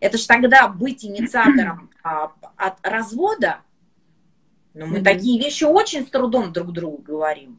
[0.00, 3.60] Это же тогда быть инициатором а, от развода
[4.74, 5.04] но мы mm-hmm.
[5.04, 7.58] такие вещи очень с трудом друг другу говорим.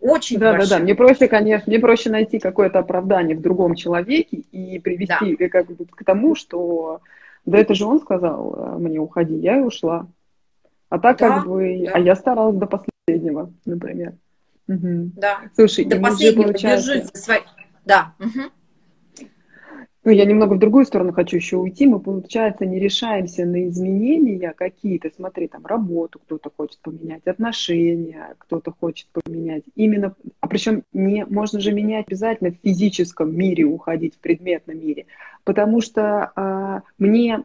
[0.00, 0.68] Очень да, большим.
[0.68, 0.82] да, да.
[0.82, 5.48] Мне проще, конечно, мне проще найти какое-то оправдание в другом человеке и привести да.
[5.48, 7.00] как бы к тому, что
[7.44, 10.06] да это же он сказал э, мне уходи, я и ушла.
[10.88, 11.92] А так да, как бы, да.
[11.94, 14.14] а я старалась до последнего, например.
[14.68, 15.12] Угу.
[15.16, 15.40] Да.
[15.54, 16.92] Слушай, до последнего получается...
[16.92, 17.40] держись за свои.
[17.84, 18.14] Да.
[18.20, 18.50] Угу
[20.08, 24.54] ну, я немного в другую сторону хочу еще уйти, мы, получается, не решаемся на изменения
[24.56, 31.26] какие-то, смотри, там, работу кто-то хочет поменять, отношения кто-то хочет поменять, именно, а причем не,
[31.26, 35.04] можно же менять обязательно в физическом мире, уходить в предметном мире,
[35.44, 37.44] потому что а, мне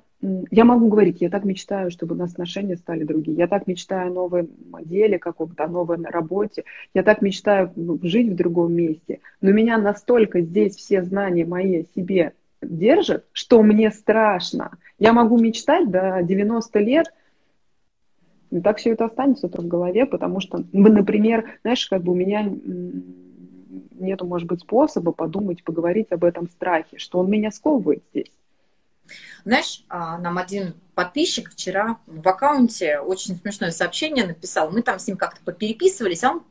[0.51, 3.35] я могу говорить, я так мечтаю, чтобы у нас отношения стали другие.
[3.35, 4.47] Я так мечтаю о новом
[4.85, 6.63] деле каком-то, о новой работе.
[6.93, 9.19] Я так мечтаю жить в другом месте.
[9.41, 12.31] Но меня настолько здесь все знания мои о себе
[12.65, 14.77] держат, что мне страшно.
[14.99, 17.13] Я могу мечтать до 90 лет,
[18.51, 22.51] и так все это останется в голове, потому что, например, знаешь, как бы у меня
[23.91, 28.31] нету, может быть, способа подумать, поговорить об этом страхе, что он меня сковывает здесь.
[29.43, 34.71] Знаешь, а, нам один подписчик вчера в аккаунте очень смешное сообщение написал.
[34.71, 36.43] Мы там с ним как-то попереписывались, а он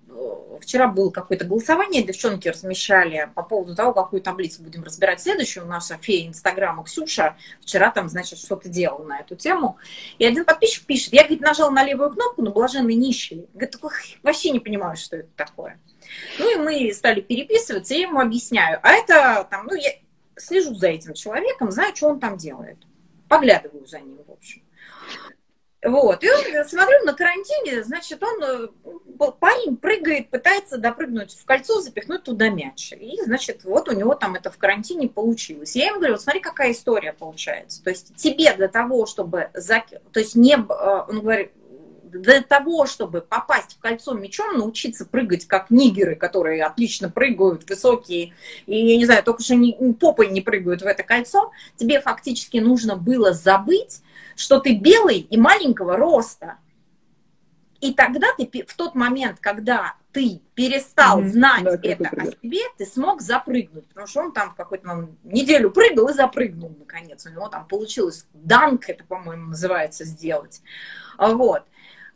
[0.60, 5.66] вчера было какое-то голосование, девчонки размещали по поводу того, какую таблицу будем разбирать следующую.
[5.66, 9.78] Нас фея Инстаграма Ксюша вчера там, значит, что-то делала на эту тему.
[10.18, 13.46] И один подписчик пишет, я, говорит, нажал на левую кнопку, но блаженный нищий.
[13.54, 13.76] Говорит,
[14.22, 15.78] вообще не понимаю, что это такое.
[16.38, 18.80] Ну и мы стали переписываться, я ему объясняю.
[18.82, 19.92] А это там, ну, я,
[20.36, 22.78] слежу за этим человеком, знаю, что он там делает.
[23.28, 24.62] Поглядываю за ним, в общем.
[25.84, 28.68] Вот, и он, смотрю, на карантине, значит, он, э,
[29.40, 32.92] парень прыгает, пытается допрыгнуть в кольцо, запихнуть туда мяч.
[32.92, 35.74] И, значит, вот у него там это в карантине получилось.
[35.74, 37.82] Я ему говорю, вот смотри, какая история получается.
[37.82, 41.50] То есть тебе для того, чтобы, то есть не, э, он говорит,
[42.12, 48.34] для того, чтобы попасть в кольцо мячом, научиться прыгать как нигеры, которые отлично прыгают, высокие,
[48.66, 52.58] и, я не знаю, только что не, попой не прыгают в это кольцо, тебе фактически
[52.58, 54.02] нужно было забыть,
[54.36, 56.56] что ты белый и маленького роста.
[57.80, 61.28] И тогда ты в тот момент, когда ты перестал mm-hmm.
[61.28, 63.88] знать да, это о себе, ты смог запрыгнуть.
[63.88, 67.26] Потому что он там в какой-то неделю прыгал и запрыгнул, наконец.
[67.26, 70.62] У него там получилось данк, это, по-моему, называется, сделать.
[71.18, 71.64] Вот.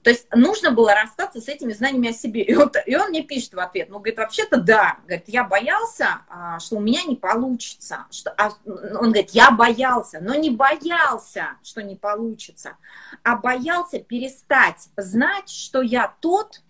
[0.07, 2.43] То есть нужно было расстаться с этими знаниями о себе.
[2.43, 4.99] И, вот, и он мне пишет в ответ, ну, говорит, вообще-то да.
[5.03, 8.07] Говорит, я боялся, а, что у меня не получится.
[8.13, 12.77] Что, а, он говорит, я боялся, но не боялся, что не получится,
[13.25, 16.63] а боялся перестать знать, что я тот,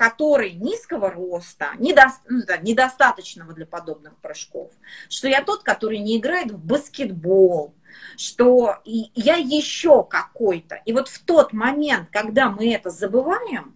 [0.00, 4.72] который низкого роста, недо, ну, да, недостаточного для подобных прыжков,
[5.10, 7.74] что я тот, который не играет в баскетбол,
[8.16, 10.76] что я еще какой-то.
[10.86, 13.74] И вот в тот момент, когда мы это забываем,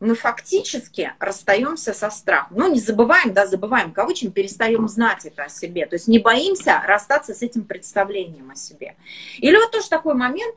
[0.00, 2.58] мы фактически расстаемся со страхом.
[2.58, 5.86] Ну, не забываем, да, забываем, кавычем, перестаем знать это о себе.
[5.86, 8.96] То есть не боимся расстаться с этим представлением о себе.
[9.38, 10.54] Или вот тоже такой момент,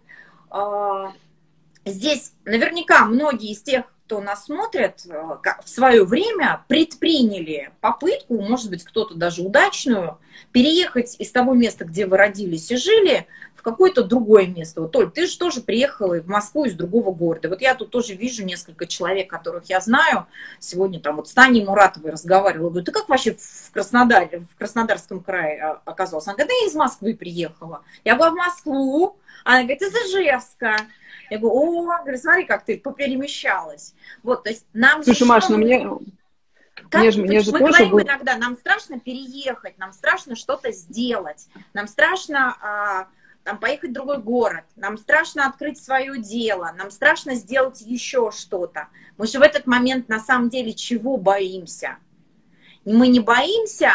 [0.50, 1.14] а,
[1.86, 8.70] здесь наверняка многие из тех, кто нас смотрит, э, в свое время предприняли попытку, может
[8.70, 10.18] быть, кто-то даже удачную,
[10.52, 13.26] переехать из того места, где вы родились и жили,
[13.62, 14.82] в какое-то другое место.
[14.82, 17.48] Вот, Толь, ты же тоже приехала в Москву из другого города.
[17.48, 20.26] Вот я тут тоже вижу несколько человек, которых я знаю.
[20.58, 22.70] Сегодня там вот с Таней Муратовой разговаривала.
[22.70, 26.26] Говорю, ты как вообще в Краснодаре, в Краснодарском крае оказалась?
[26.26, 27.84] Она говорит, да я из Москвы приехала.
[28.04, 29.20] Я была в Москву.
[29.46, 30.78] Она говорит, из Ижевска.
[31.30, 33.94] Я говорю, о, говорю, смотри, как ты поперемещалась.
[34.24, 35.88] Вот, то есть нам Слушай, Маш, ну мне...
[36.90, 38.02] Как, мне же, мне же мы тоже говорим был...
[38.02, 43.08] иногда, нам страшно переехать, нам страшно что-то сделать, нам страшно а,
[43.44, 48.88] там, поехать в другой город, нам страшно открыть свое дело, нам страшно сделать еще что-то.
[49.18, 51.98] Мы же в этот момент на самом деле чего боимся?
[52.86, 53.92] Мы не боимся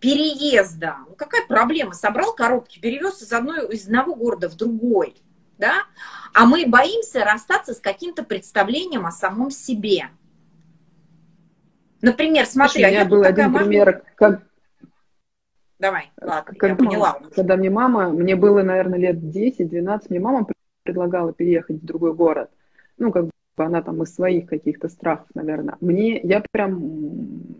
[0.00, 0.96] переезда.
[1.08, 1.92] Ну, какая проблема?
[1.92, 5.16] Собрал коробки, перевез из, одной, из одного города в другой
[5.58, 5.84] да,
[6.32, 10.08] а мы боимся расстаться с каким-то представлением о самом себе.
[12.00, 14.42] Например, смотри, Слушай, у меня был один пример, как...
[15.78, 17.20] Давай, ладно, когда, я поняла.
[17.34, 20.46] Когда мне мама, мне было, наверное, лет 10-12, мне мама
[20.82, 22.50] предлагала переехать в другой город.
[22.98, 25.76] Ну, как бы она там из своих каких-то страхов, наверное.
[25.80, 26.80] Мне, я прям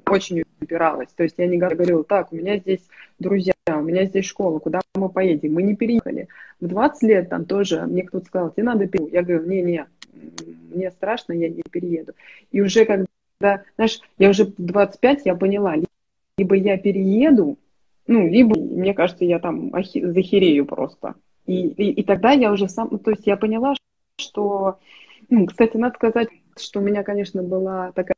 [0.07, 1.09] очень упиралась.
[1.15, 2.89] То есть я не говорила, так, у меня здесь
[3.19, 5.55] друзья, у меня здесь школа, куда мы поедем?
[5.55, 6.29] Мы не переехали.
[6.61, 9.15] В 20 лет там тоже мне кто-то сказал, тебе надо переехать.
[9.15, 9.87] Я говорю, не-не,
[10.73, 12.13] мне страшно, я не перееду.
[12.51, 15.77] И уже когда, знаешь, я уже в 25, я поняла,
[16.37, 17.59] либо я перееду,
[18.09, 21.15] ну, либо, мне кажется, я там захерею просто.
[21.47, 23.75] И, и, и тогда я уже сам, то есть я поняла,
[24.19, 24.79] что,
[25.29, 26.29] ну, кстати, надо сказать,
[26.59, 28.15] что у меня, конечно, была такая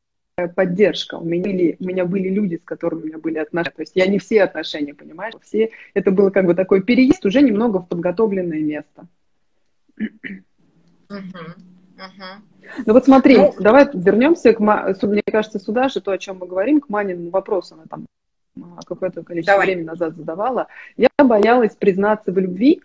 [0.55, 1.17] поддержка.
[1.17, 3.75] У меня, были, у меня были люди, с которыми у меня были отношения.
[3.75, 5.35] То есть я не все отношения, понимаешь?
[5.43, 9.07] Все, это было как бы такой переезд уже немного в подготовленное место.
[12.87, 16.47] Ну вот смотри, ну, давай вернемся к, мне кажется, сюда же, то, о чем мы
[16.47, 18.07] говорим, к Маниному вопросу, она там
[18.87, 19.67] какое-то количество давай.
[19.67, 20.69] времени назад задавала.
[20.97, 22.83] Я боялась признаться в любви,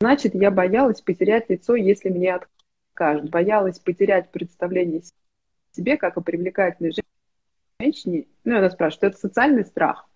[0.00, 3.30] значит, я боялась потерять лицо, если мне откажут.
[3.30, 5.02] Боялась потерять представление
[5.72, 6.92] себе, как о привлекательной
[7.80, 8.26] женщине.
[8.44, 10.08] Ну, она спрашивает, это социальный страх?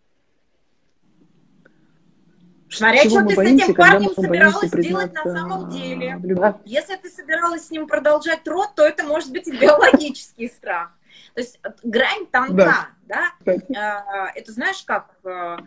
[2.69, 6.19] Смотря что ты с этим парнем собиралась сделать на самом деле.
[6.65, 10.93] Если ты собиралась с ним продолжать род, то это может быть биологический страх.
[11.35, 13.33] То есть э, грань тонка, да?
[13.45, 13.55] да?
[13.77, 15.59] А, это знаешь, как э,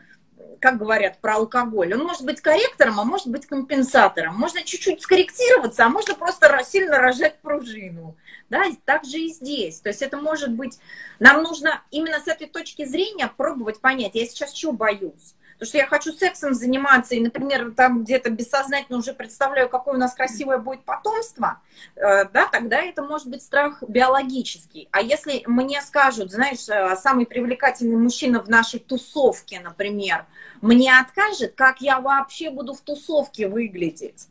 [0.59, 4.35] как говорят про алкоголь, он может быть корректором, а может быть компенсатором.
[4.35, 8.17] Можно чуть-чуть скорректироваться, а можно просто сильно рожать пружину.
[8.49, 9.79] Да, так же и здесь.
[9.79, 10.79] То есть это может быть...
[11.19, 15.35] Нам нужно именно с этой точки зрения пробовать понять, я сейчас чего боюсь.
[15.55, 19.97] Потому что я хочу сексом заниматься, и, например, там где-то бессознательно уже представляю, какое у
[19.97, 21.61] нас красивое будет потомство,
[21.95, 24.89] э, да, тогда это может быть страх биологический.
[24.91, 30.25] А если мне скажут, знаешь, э, самый привлекательный мужчина в нашей тусовке, например,
[30.61, 34.27] мне откажет, как я вообще буду в тусовке выглядеть?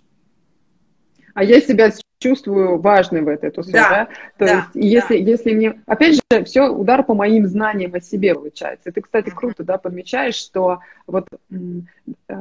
[1.32, 1.90] А я себя
[2.24, 3.90] чувствую важной в этой тусовке, да?
[3.90, 4.08] да?
[4.38, 5.30] То да, есть, если, да.
[5.30, 8.90] если мне, опять же, все удар по моим знаниям о себе получается.
[8.92, 12.36] ты, кстати, круто, да, подмечаешь, что вот э,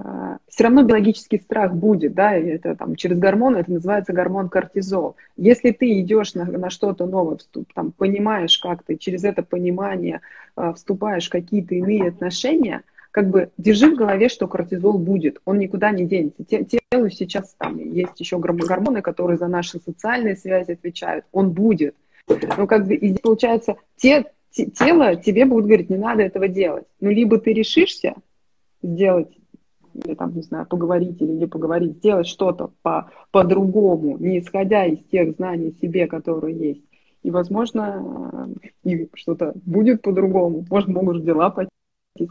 [0.47, 5.17] все равно биологический страх будет, да, и это там через гормоны, это называется гормон кортизол.
[5.35, 10.21] Если ты идешь на, на что-то новое, вступ, там, понимаешь, как ты через это понимание
[10.55, 12.83] э, вступаешь в какие-то иные отношения,
[13.13, 16.43] как бы держи в голове, что кортизол будет, он никуда не денется.
[16.43, 21.95] Телу сейчас там есть еще гормоны, которые за наши социальные связи отвечают, он будет.
[22.57, 26.85] Но как бы и получается, те, те, тело тебе будет говорить, не надо этого делать.
[27.01, 28.15] Ну, либо ты решишься
[28.81, 29.29] сделать,
[29.93, 34.97] или там, не знаю, поговорить или не поговорить, сделать что-то по, по-другому, не исходя из
[35.11, 36.81] тех знаний себе, которые есть.
[37.21, 38.49] И, возможно,
[38.83, 40.65] и что-то будет по-другому.
[40.67, 41.69] Может, могут дела пойти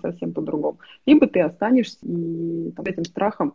[0.00, 0.78] совсем по-другому.
[1.06, 3.54] Либо ты останешься и там, этим страхом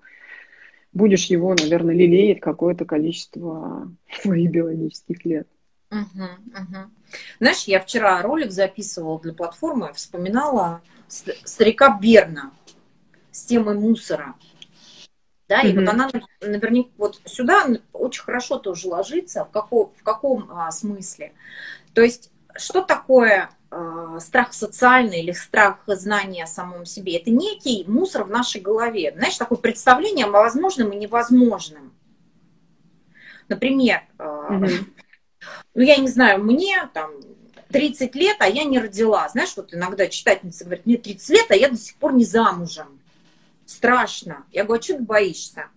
[0.93, 5.47] будешь его, наверное, лелеять какое-то количество своих биологических лет.
[5.91, 6.91] Угу, угу.
[7.39, 12.51] Знаешь, я вчера ролик записывала для платформы, вспоминала старика Берна
[13.32, 14.36] с темой мусора.
[15.47, 16.09] Да, и вот она
[16.41, 19.45] наверняка вот сюда очень хорошо тоже ложится.
[19.45, 21.32] В каком, в каком а, смысле?
[21.93, 23.49] То есть, что такое
[24.19, 27.17] страх социальный или страх знания о самом себе.
[27.17, 29.13] Это некий мусор в нашей голове.
[29.15, 31.93] Знаешь, такое представление о возможном и невозможном.
[33.47, 34.86] Например, mm-hmm.
[35.75, 37.11] ну я не знаю, мне там
[37.69, 39.28] 30 лет, а я не родила.
[39.30, 42.99] Знаешь, вот иногда читательница говорит, мне 30 лет, а я до сих пор не замужем.
[43.65, 44.45] Страшно.
[44.51, 45.67] Я говорю, а что ты боишься?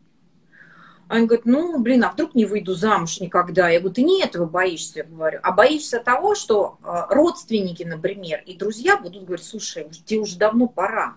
[1.10, 3.68] Они говорят, ну, блин, а вдруг не выйду замуж никогда?
[3.68, 8.40] Я говорю, ты не этого боишься, я говорю, а боишься того, что э, родственники, например,
[8.46, 11.16] и друзья будут говорить, слушай, тебе уже давно пора,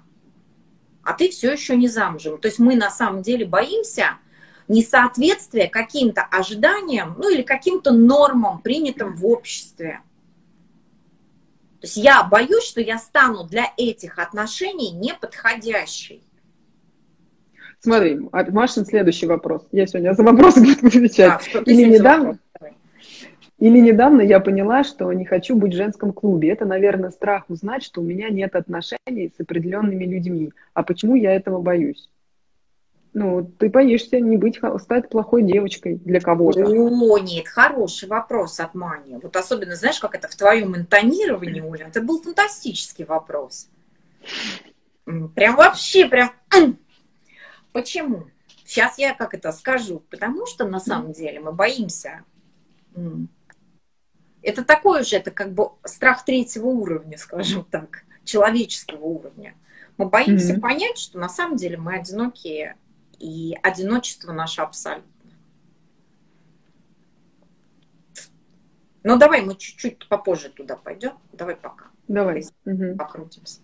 [1.03, 2.39] а ты все еще не замужем.
[2.39, 4.17] То есть мы на самом деле боимся
[4.67, 10.01] несоответствия каким-то ожиданиям, ну или каким-то нормам, принятым в обществе.
[11.81, 16.23] То есть я боюсь, что я стану для этих отношений неподходящей.
[17.83, 19.67] Смотри, Машин следующий вопрос.
[19.73, 21.49] Я сегодня за вопросы буду отвечать.
[21.53, 22.39] А, или, недавно,
[23.59, 26.51] или недавно я поняла, что не хочу быть в женском клубе.
[26.51, 30.53] Это, наверное, страх узнать, что у меня нет отношений с определенными людьми.
[30.73, 32.09] А почему я этого боюсь?
[33.11, 36.65] Ну, ты боишься не быть, стать плохой девочкой для кого-то.
[36.65, 39.19] О, нет, хороший вопрос от Мани.
[39.21, 43.67] Вот особенно, знаешь, как это в твоем интонировании, Оля, это был фантастический вопрос.
[45.35, 46.31] Прям вообще, прям
[47.73, 48.27] Почему?
[48.65, 49.99] Сейчас я как это скажу.
[50.09, 52.23] Потому что на самом деле мы боимся.
[54.41, 59.55] Это такой же, это как бы страх третьего уровня, скажем так, человеческого уровня.
[59.97, 60.59] Мы боимся mm-hmm.
[60.59, 62.77] понять, что на самом деле мы одинокие,
[63.19, 65.09] и одиночество наше абсолютно.
[69.03, 71.17] Ну, давай мы чуть-чуть попозже туда пойдем.
[71.31, 71.85] Давай пока.
[72.07, 72.45] Давай.
[72.97, 73.61] Покрутимся.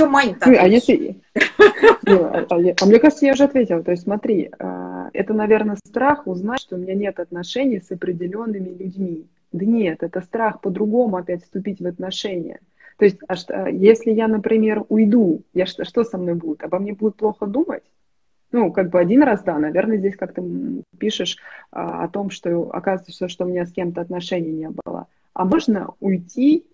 [0.00, 1.20] Что Мань А если...
[2.06, 3.82] А, а, а мне кажется, я уже ответила.
[3.82, 8.70] То есть смотри, а, это, наверное, страх узнать, что у меня нет отношений с определенными
[8.70, 9.26] людьми.
[9.52, 12.60] Да нет, это страх по-другому опять вступить в отношения.
[12.96, 16.64] То есть, а что, если я, например, уйду, я, что, что со мной будет?
[16.64, 17.82] Обо мне будут плохо думать?
[18.52, 20.42] Ну, как бы один раз, да, наверное, здесь как то
[20.98, 21.36] пишешь
[21.70, 25.08] а, о том, что оказывается, что у меня с кем-то отношений не было.
[25.34, 26.64] А можно уйти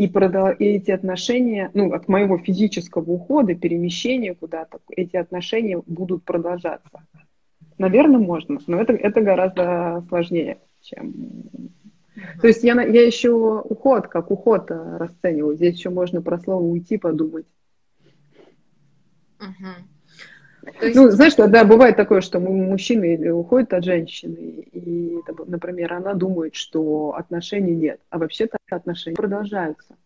[0.00, 6.24] и, продал, и эти отношения, ну, от моего физического ухода, перемещения куда-то, эти отношения будут
[6.24, 7.02] продолжаться.
[7.76, 11.12] Наверное, можно, но это, это гораздо сложнее, чем...
[12.40, 13.30] То есть я, я еще
[13.60, 15.56] уход, как уход э, расцениваю.
[15.56, 17.46] Здесь еще можно про слово уйти подумать.
[19.38, 19.84] Uh-huh.
[20.80, 20.96] Есть...
[20.96, 27.14] Ну, знаешь, да, бывает такое, что мужчины уходят от женщины, и, например, она думает, что
[27.16, 29.96] отношений нет, а вообще-то отношения продолжаются.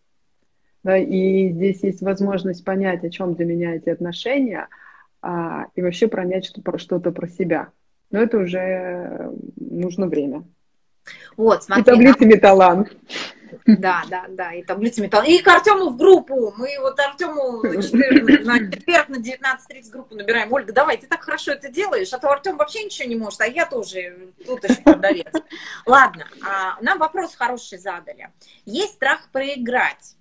[0.82, 4.68] Да, и здесь есть возможность понять, о чем для меня эти отношения,
[5.22, 7.68] а, и вообще пронять что, про что-то про себя.
[8.10, 10.44] Но это уже нужно время.
[11.36, 11.82] Вот, смотри.
[11.82, 12.96] И таблицами талант.
[13.66, 15.24] Да, да, да, и таблица металл.
[15.24, 16.52] И к Артему в группу.
[16.56, 20.52] Мы вот Артему на четверг на 19.30 группу набираем.
[20.52, 23.46] Ольга, давай, ты так хорошо это делаешь, а то Артем вообще ничего не может, а
[23.46, 25.32] я тоже тут еще продавец.
[25.86, 28.28] Ладно, а, нам вопрос хороший задали.
[28.66, 30.16] Есть страх проиграть.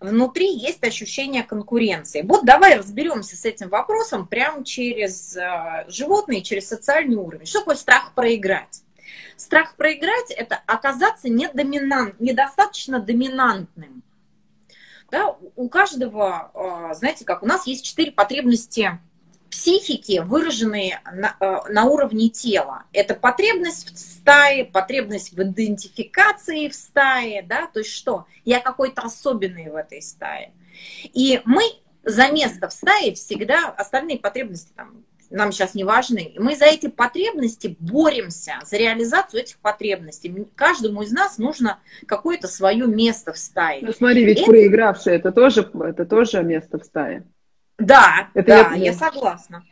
[0.00, 2.22] Внутри есть ощущение конкуренции.
[2.22, 7.46] Вот давай разберемся с этим вопросом прямо через э, животные, через социальный уровень.
[7.46, 8.83] Что такое страх проиграть?
[9.36, 14.02] Страх проиграть– это оказаться недоминант, недостаточно доминантным.
[15.10, 18.98] Да, у каждого, а, знаете, как у нас есть четыре потребности
[19.50, 22.84] психики, выраженные на, а, на уровне тела.
[22.92, 28.26] Это потребность в стае, потребность в идентификации в стае, да, то есть что?
[28.44, 30.52] Я какой-то особенный в этой стае.
[31.04, 31.62] И мы
[32.02, 36.34] за место в стае всегда остальные потребности там нам сейчас не важны.
[36.38, 40.46] Мы за эти потребности боремся, за реализацию этих потребностей.
[40.54, 43.80] Каждому из нас нужно какое-то свое место в стае.
[43.82, 44.50] Ну смотри, ведь это...
[44.50, 47.24] проигравший это тоже, это тоже место в стае.
[47.78, 49.64] Да, это да, я, я согласна.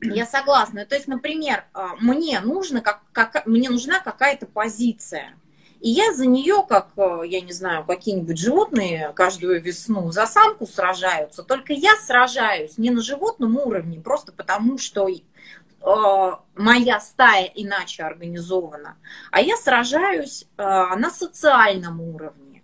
[0.00, 0.84] Я согласна.
[0.86, 5.34] То есть, например, а, мне нужно, как, как, мне нужна какая-то позиция.
[5.82, 10.64] И я за нее, как, э, я не знаю, какие-нибудь животные каждую весну за самку
[10.64, 11.42] сражаются.
[11.42, 18.96] Только я сражаюсь не на животном уровне, просто потому что э, моя стая иначе организована,
[19.32, 22.62] а я сражаюсь э, на социальном уровне.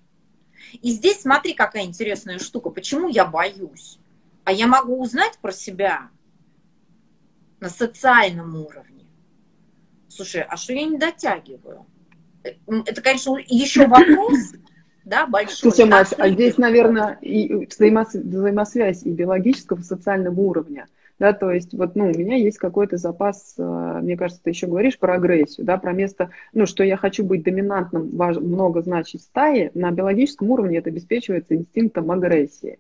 [0.81, 2.71] И здесь смотри, какая интересная штука.
[2.71, 3.99] Почему я боюсь?
[4.45, 6.09] А я могу узнать про себя
[7.59, 9.07] на социальном уровне.
[10.09, 11.85] Слушай, а что я не дотягиваю?
[12.87, 14.53] Это, конечно, еще вопрос,
[15.05, 15.73] да, большой.
[15.73, 20.87] Слушай, Маш, а здесь, наверное, и взаимосвязь и биологического, и социального уровня.
[21.19, 24.69] Да, то есть вот, ну, у меня есть какой-то запас, э, мне кажется, ты еще
[24.69, 29.73] говоришь про агрессию, да, про место, ну, что я хочу быть доминантным, много значит стаи,
[29.75, 32.79] на биологическом уровне это обеспечивается инстинктом агрессии.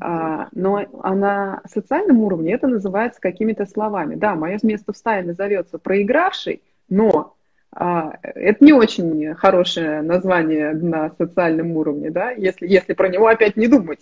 [0.00, 4.16] А, но а на социальном уровне это называется какими-то словами.
[4.16, 7.37] Да, мое место в стае назовется проигравший, но а,
[7.70, 13.68] это не очень хорошее название на социальном уровне, да, если, если про него опять не
[13.68, 14.00] думать.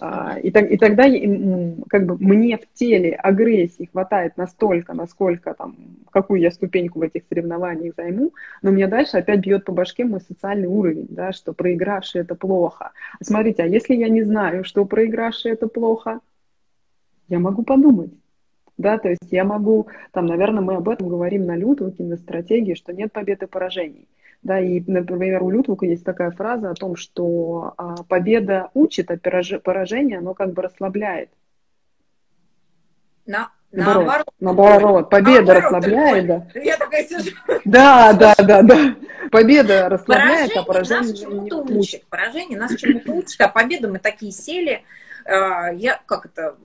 [0.00, 1.04] А, и, так, и тогда
[1.88, 5.76] как бы мне в теле агрессии хватает настолько, насколько там,
[6.12, 10.20] какую я ступеньку в этих соревнованиях займу, но мне дальше опять бьет по башке мой
[10.20, 12.92] социальный уровень, да, что проигравший это плохо.
[13.20, 16.20] Смотрите, а если я не знаю, что проигравший это плохо,
[17.28, 18.12] я могу подумать
[18.78, 22.74] да, то есть я могу, там, наверное, мы об этом говорим на Лютвуке, на стратегии,
[22.74, 24.08] что нет победы и поражений.
[24.40, 29.18] Да, и, например, у Лютвука есть такая фраза о том, что а, победа учит, а
[29.18, 31.28] поражение, оно как бы расслабляет.
[33.26, 34.28] На, наоборот.
[34.38, 36.46] Наоборот, победа наоборот, расслабляет, да.
[36.54, 37.36] Я такая сижу.
[37.64, 38.94] Да, да, да, да.
[39.32, 41.76] Победа расслабляет, поражение а поражение нас чему-то учит.
[41.76, 42.06] учит.
[42.06, 44.84] Поражение нас чему-то учит, а победа мы такие сели.
[45.24, 46.56] А, я как это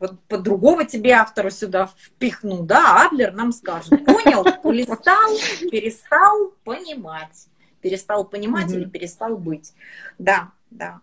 [0.00, 5.36] вот по другого тебе автора сюда впихну, да, Адлер нам скажет, понял, полистал,
[5.70, 7.46] перестал понимать,
[7.82, 9.74] перестал понимать или перестал быть.
[10.18, 11.00] Да, да.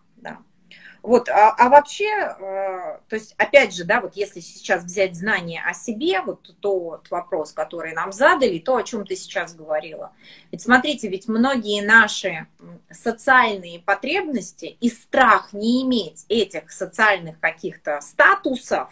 [1.08, 5.62] Вот, а, а вообще, э, то есть, опять же, да, вот если сейчас взять знание
[5.64, 10.12] о себе, вот тот вопрос, который нам задали, то, о чем ты сейчас говорила.
[10.52, 12.46] Ведь смотрите, ведь многие наши
[12.90, 18.90] социальные потребности и страх не иметь этих социальных каких-то статусов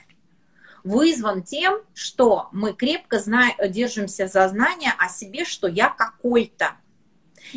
[0.84, 6.76] вызван тем, что мы крепко знаем, держимся за знание о себе, что я какой-то.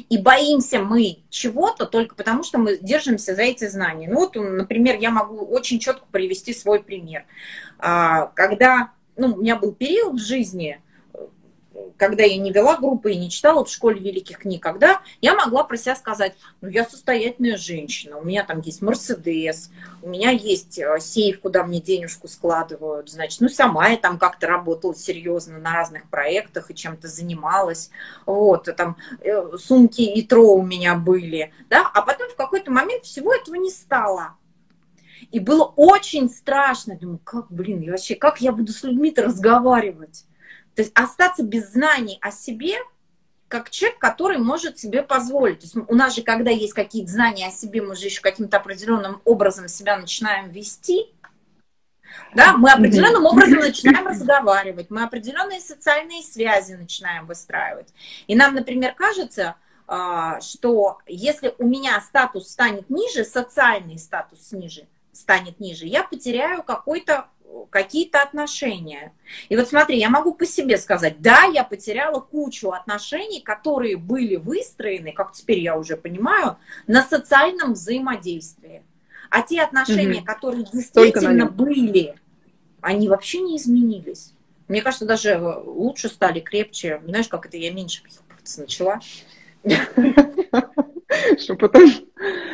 [0.10, 4.08] И боимся мы чего-то только потому, что мы держимся за эти знания.
[4.10, 7.26] Ну вот, например, я могу очень четко привести свой пример.
[7.80, 10.82] А, когда ну, у меня был период в жизни,
[11.98, 15.64] когда я не вела группы и не читала в школе великих книг, когда я могла
[15.64, 19.70] про себя сказать, ну, я состоятельная женщина, у меня там есть Мерседес,
[20.02, 24.48] у меня есть э, сейф, куда мне денежку складывают, значит, ну, сама я там как-то
[24.48, 27.90] работала серьезно на разных проектах и чем-то занималась,
[28.26, 33.04] вот, там э, сумки и тро у меня были, да, а потом в какой-то момент
[33.04, 34.36] всего этого не стало.
[35.32, 36.96] И было очень страшно.
[36.96, 40.26] Думаю, как, блин, вообще, как я буду с людьми-то разговаривать?
[40.80, 42.78] То есть остаться без знаний о себе,
[43.50, 45.60] как человек, который может себе позволить.
[45.60, 48.56] То есть у нас же, когда есть какие-то знания о себе, мы же еще каким-то
[48.56, 51.14] определенным образом себя начинаем вести.
[52.34, 57.90] Да, мы определенным образом начинаем разговаривать, мы определенные социальные связи начинаем выстраивать.
[58.28, 64.88] И нам, например, кажется, а, что если у меня статус станет ниже, социальный статус ниже,
[65.12, 67.28] станет ниже, я потеряю какой-то
[67.70, 69.14] какие-то отношения.
[69.50, 74.36] И вот смотри, я могу по себе сказать, да, я потеряла кучу отношений, которые были
[74.36, 78.84] выстроены, как теперь я уже понимаю, на социальном взаимодействии.
[79.30, 80.26] А те отношения, угу.
[80.26, 82.16] которые действительно были,
[82.82, 84.34] они вообще не изменились.
[84.68, 87.02] Мне кажется, даже лучше стали, крепче.
[87.06, 88.04] Знаешь, как это я меньше
[88.58, 89.00] начала.
[91.40, 91.90] Что потом...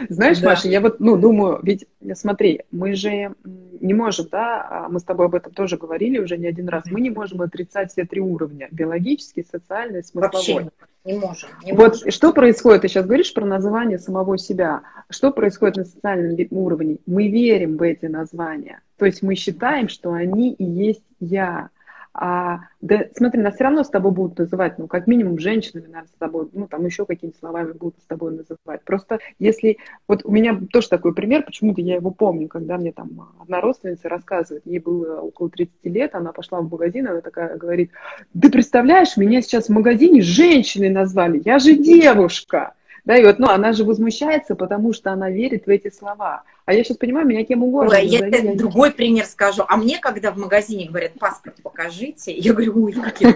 [0.09, 0.49] Знаешь, да.
[0.49, 3.34] Маша, я вот, ну, думаю, ведь, смотри, мы же
[3.82, 6.84] не можем, да, а мы с тобой об этом тоже говорили уже не один раз,
[6.86, 10.32] мы не можем отрицать все три уровня, биологический, социальный, смысловой.
[10.34, 10.72] Вообще
[11.05, 11.49] не можем.
[11.63, 12.11] Не вот можем.
[12.11, 16.97] что происходит, ты сейчас говоришь про название самого себя, что происходит на социальном уровне?
[17.05, 21.70] Мы верим в эти названия, то есть мы считаем, что они и есть я,
[22.18, 26.07] а, да, смотри, нас все равно с тобой будут называть, ну, как минимум, женщинами, наверное,
[26.07, 28.84] с тобой, ну, там еще какими-то словами будут с тобой называть.
[28.86, 33.34] Просто если, вот у меня тоже такой пример, почему-то я его помню, когда мне там
[33.41, 37.91] одна родственница рассказывает, ей было около 30 лет, она пошла в магазин, она такая говорит,
[38.39, 42.76] ты представляешь, меня сейчас в магазине женщиной назвали, я же девушка.
[43.05, 46.43] Да, и вот, ну, она же возмущается, потому что она верит в эти слова.
[46.65, 47.95] А я сейчас понимаю, меня кем угодно.
[47.95, 49.63] Ой, я тебе другой пример скажу.
[49.67, 53.35] А мне, когда в магазине говорят, паспорт покажите, я говорю, ой, какие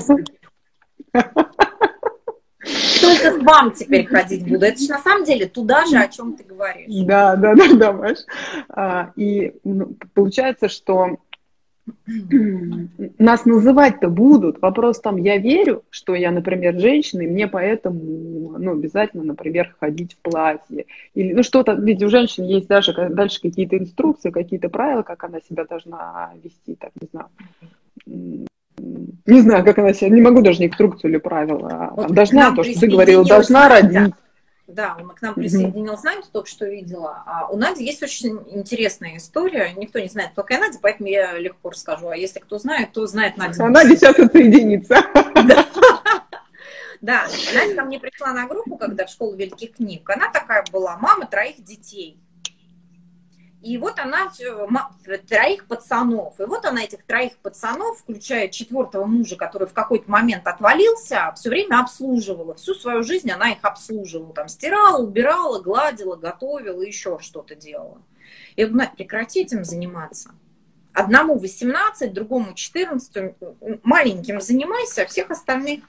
[3.02, 4.66] только к вам теперь ходить буду.
[4.66, 6.88] Это же на самом деле туда же, о чем ты говоришь.
[7.06, 8.18] Да, да, да, да, Маш.
[8.70, 11.18] А, и ну, получается, что
[13.20, 14.62] нас называть-то будут.
[14.62, 20.14] Вопрос там, я верю, что я, например, женщина, и мне поэтому, ну, обязательно, например, ходить
[20.14, 20.86] в платье.
[21.14, 25.40] Или, ну, что-то, ведь у женщин есть даже дальше какие-то инструкции, какие-то правила, как она
[25.42, 27.28] себя должна вести, так, не знаю.
[29.26, 31.94] Не знаю, как она себя, не могу даже инструкцию или правила.
[31.96, 33.94] Вот должна, то, что ты говорила, должна родить.
[33.94, 34.14] Да,
[35.00, 37.24] он к нам присоединился, знаете, только что видела.
[37.26, 39.74] А у Нади есть очень интересная история.
[39.76, 42.10] Никто не знает, кто такая Надя, поэтому я легко расскажу.
[42.10, 43.66] А если кто знает, то знает Надя.
[43.66, 45.04] Она сейчас отсоединится.
[47.02, 47.28] Да.
[47.54, 50.10] Надя ко мне пришла на группу, когда в школу великих книг.
[50.10, 52.20] Она такая была, мама троих детей.
[53.62, 54.32] И вот она
[55.28, 56.40] троих пацанов.
[56.40, 61.50] И вот она этих троих пацанов, включая четвертого мужа, который в какой-то момент отвалился, все
[61.50, 62.54] время обслуживала.
[62.54, 64.34] Всю свою жизнь она их обслуживала.
[64.34, 68.02] Там стирала, убирала, гладила, готовила, еще что-то делала.
[68.56, 70.32] И говорю, прекрати этим заниматься.
[70.94, 73.36] Одному 18, другому 14,
[73.84, 75.84] маленьким занимайся, а всех остальных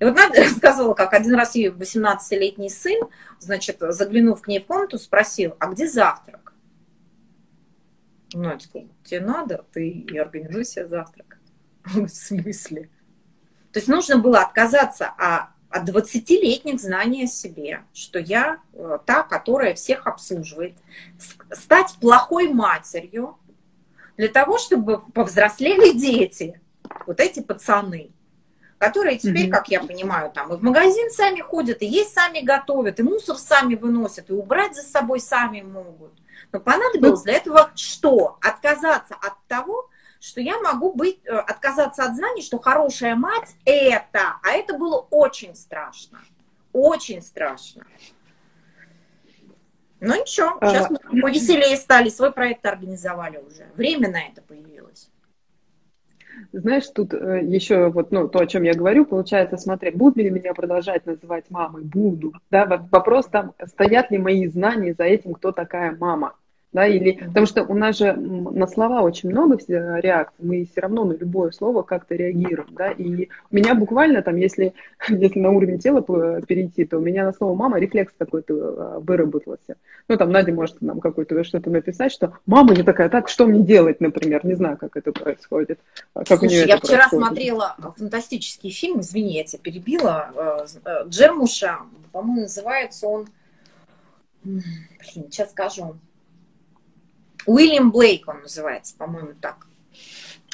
[0.00, 3.00] и вот Надя рассказывала, как один раз ее 18-летний сын,
[3.38, 6.54] значит, заглянув к ней в комнату, спросил, а где завтрак?
[8.32, 11.38] Надя сказала, тебе надо, ты и организуй себе завтрак.
[11.84, 12.88] В смысле?
[13.72, 19.74] То есть нужно было отказаться от 20-летних знаний о себе, что я э, та, которая
[19.74, 20.74] всех обслуживает,
[21.52, 23.38] стать плохой матерью
[24.16, 26.60] для того, чтобы повзрослели дети,
[27.06, 28.10] вот эти пацаны
[28.80, 29.50] которые теперь, mm-hmm.
[29.50, 33.36] как я понимаю, там и в магазин сами ходят, и есть сами готовят, и мусор
[33.36, 36.12] сами выносят, и убрать за собой сами могут.
[36.50, 38.38] Но понадобилось для этого что?
[38.40, 44.38] Отказаться от того, что я могу быть, э, отказаться от знаний, что хорошая мать это,
[44.42, 46.18] а это было очень страшно,
[46.72, 47.84] очень страшно.
[50.00, 50.94] Ну ничего, сейчас а...
[51.10, 55.10] мы повеселее стали, свой проект организовали уже, время на это появилось.
[56.52, 60.30] Знаешь, тут э, еще вот, ну, то, о чем я говорю, получается, смотри, будут ли
[60.30, 61.84] меня продолжать называть мамой?
[61.84, 62.32] Буду.
[62.50, 66.34] Да, вопрос там, стоят ли мои знания за этим, кто такая мама
[66.72, 71.04] да, или, потому что у нас же на слова очень много реакций, мы все равно
[71.04, 74.72] на любое слово как-то реагируем, да, и у меня буквально там, если,
[75.08, 76.00] если на уровень тела
[76.42, 79.76] перейти, то у меня на слово мама рефлекс какой-то а, выработался.
[80.08, 83.64] Ну, там Надя может нам какой-то что-то написать, что мама не такая, так, что мне
[83.64, 85.80] делать, например, не знаю, как это происходит.
[86.14, 87.26] А как Слушай, я вчера происходит.
[87.26, 91.78] смотрела фантастический фильм, извини, я тебя перебила, э, э, Джермуша,
[92.12, 93.26] по-моему, называется он,
[94.44, 94.62] блин,
[95.30, 95.96] сейчас скажу,
[97.46, 99.66] Уильям Блейк он называется, по-моему, так.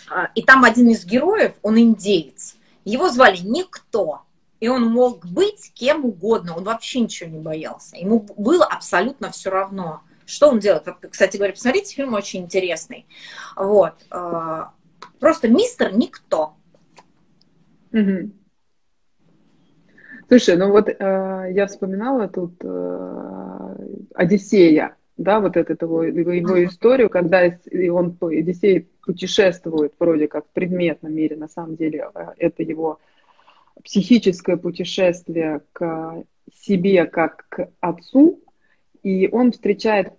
[0.08, 2.56] А, и там один из героев, он индеец.
[2.84, 4.22] Его звали Никто.
[4.58, 7.96] И он мог быть кем угодно, он вообще ничего не боялся.
[7.96, 10.84] Ему было абсолютно все равно, что он делает.
[11.10, 13.06] Кстати говоря, посмотрите, фильм очень интересный.
[13.54, 13.94] Вот.
[14.10, 14.72] А,
[15.20, 16.54] просто мистер Никто.
[17.92, 18.30] Угу.
[20.28, 23.76] Слушай, ну вот э, я вспоминала тут э,
[24.14, 27.42] Одиссея да, вот эту его, его историю, когда
[27.90, 32.98] он, Одиссей путешествует вроде как в предметном мире, на самом деле э, это его
[33.82, 38.40] психическое путешествие к себе как к отцу,
[39.02, 40.12] и он встречает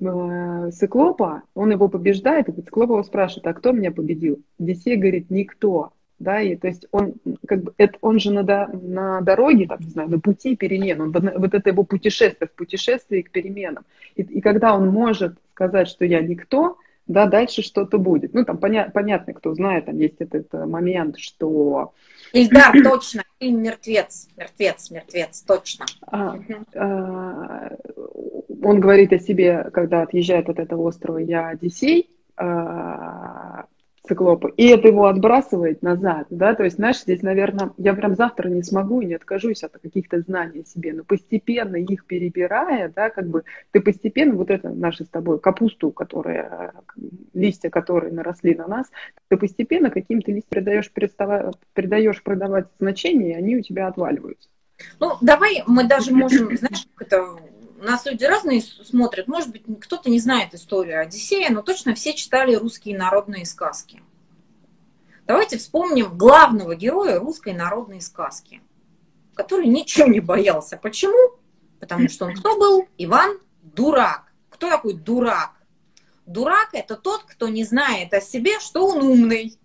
[0.00, 4.42] э, циклопа, он его побеждает, и циклоп его спрашивает, а кто меня победил?
[4.58, 5.92] Одиссей говорит, никто.
[6.22, 7.14] Да, и то есть он,
[7.48, 11.10] как бы, это, он же на, на дороге, там, не знаю, на пути перемен, он,
[11.10, 13.84] вот это его путешествие, в путешествии к переменам.
[14.14, 16.76] И, и когда он может сказать, что я никто,
[17.08, 18.34] да, дальше что-то будет.
[18.34, 21.92] Ну, там поня- понятно, кто знает, там есть этот, этот момент, что...
[22.32, 25.86] Ильдар, точно, фильм «Мертвец», «Мертвец», «Мертвец», точно.
[26.06, 26.38] А,
[26.76, 27.76] а,
[28.62, 33.64] он говорит о себе, когда отъезжает от этого острова, я Одиссей, а,
[34.06, 38.48] циклопа, и это его отбрасывает назад, да, то есть, знаешь, здесь, наверное, я прям завтра
[38.48, 43.10] не смогу и не откажусь от каких-то знаний о себе, но постепенно их перебирая, да,
[43.10, 46.72] как бы ты постепенно вот это наши с тобой капусту, которая,
[47.32, 48.90] листья, которые наросли на нас,
[49.28, 50.90] ты постепенно каким-то листьям придаешь,
[51.72, 54.48] придаешь продавать значение, и они у тебя отваливаются.
[54.98, 57.24] Ну, давай мы даже можем, знаешь, как это
[57.82, 59.28] нас люди разные смотрят.
[59.28, 64.02] Может быть, кто-то не знает историю Одиссея, но точно все читали русские народные сказки.
[65.26, 68.60] Давайте вспомним главного героя русской народной сказки,
[69.34, 70.76] который ничего не боялся.
[70.76, 71.38] Почему?
[71.80, 72.88] Потому что он кто был?
[72.98, 74.32] Иван Дурак.
[74.50, 75.50] Кто такой дурак?
[76.26, 79.58] Дурак– это тот, кто не знает о себе, что он умный,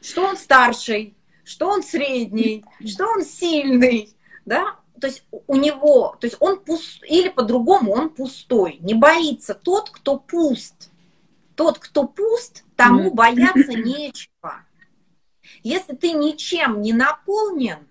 [0.00, 4.76] что он старший, что он средний, что он сильный, да?
[5.00, 8.78] То есть у него, то есть он пуст, или по-другому он пустой.
[8.80, 10.90] Не боится тот, кто пуст.
[11.54, 14.64] Тот, кто пуст, тому бояться нечего.
[15.62, 17.88] Если ты ничем не наполнен,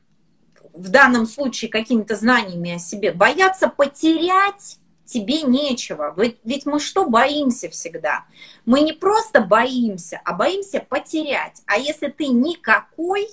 [0.74, 6.14] в данном случае какими-то знаниями о себе, бояться потерять тебе нечего.
[6.44, 8.26] Ведь мы что боимся всегда?
[8.66, 11.64] Мы не просто боимся, а боимся потерять.
[11.66, 13.28] А если ты никакой,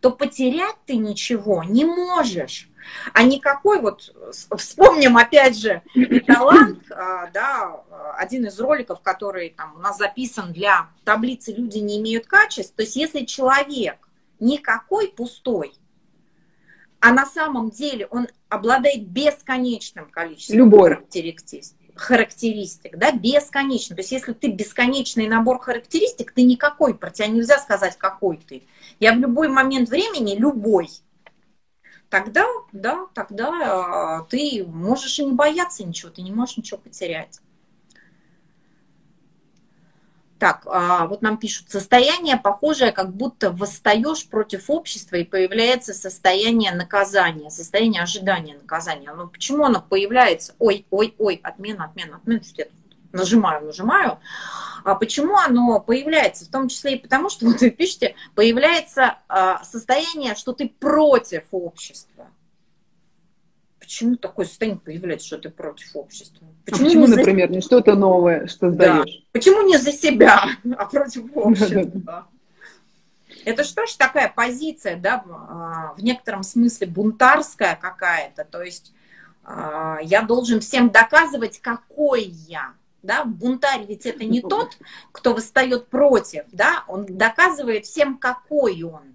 [0.00, 2.68] то потерять ты ничего не можешь.
[3.12, 4.14] А никакой вот,
[4.56, 5.82] вспомним опять же,
[6.26, 7.80] талант, а, да,
[8.16, 12.82] один из роликов, который там у нас записан для таблицы «Люди не имеют качеств», то
[12.82, 13.96] есть если человек
[14.40, 15.74] никакой пустой,
[17.00, 20.94] а на самом деле он обладает бесконечным количеством Любой.
[20.94, 23.94] характеристик, характеристик, да, бесконечно.
[23.94, 28.62] То есть если ты бесконечный набор характеристик, ты никакой, про тебя нельзя сказать, какой ты.
[29.00, 30.88] Я в любой момент времени любой
[32.14, 37.40] тогда, да, тогда э, ты можешь и не бояться ничего, ты не можешь ничего потерять.
[40.38, 46.72] Так, а, вот нам пишут, состояние похожее, как будто восстаешь против общества и появляется состояние
[46.72, 49.12] наказания, состояние ожидания наказания.
[49.12, 50.54] Но почему оно появляется?
[50.60, 52.68] Ой, ой, ой, отмена, отмена, отмена, что я
[53.14, 54.18] нажимаю, нажимаю.
[54.84, 56.44] А почему оно появляется?
[56.44, 61.44] В том числе и потому, что вот вы пишете, появляется а, состояние, что ты против
[61.50, 62.26] общества.
[63.80, 66.46] Почему такое состояние появляется, что ты против общества?
[66.46, 67.54] А почему, а почему не например, за...
[67.54, 69.10] не что-то новое создаешь?
[69.10, 69.28] Да.
[69.32, 70.44] Почему не за себя,
[70.78, 72.28] а против общества?
[73.44, 75.22] Это что ж такая позиция, да,
[75.98, 78.94] в некотором смысле бунтарская какая-то, то есть
[79.46, 82.72] я должен всем доказывать, какой я
[83.04, 84.78] да, бунтарь ведь это не тот,
[85.12, 89.14] кто восстает против, да, он доказывает всем, какой он.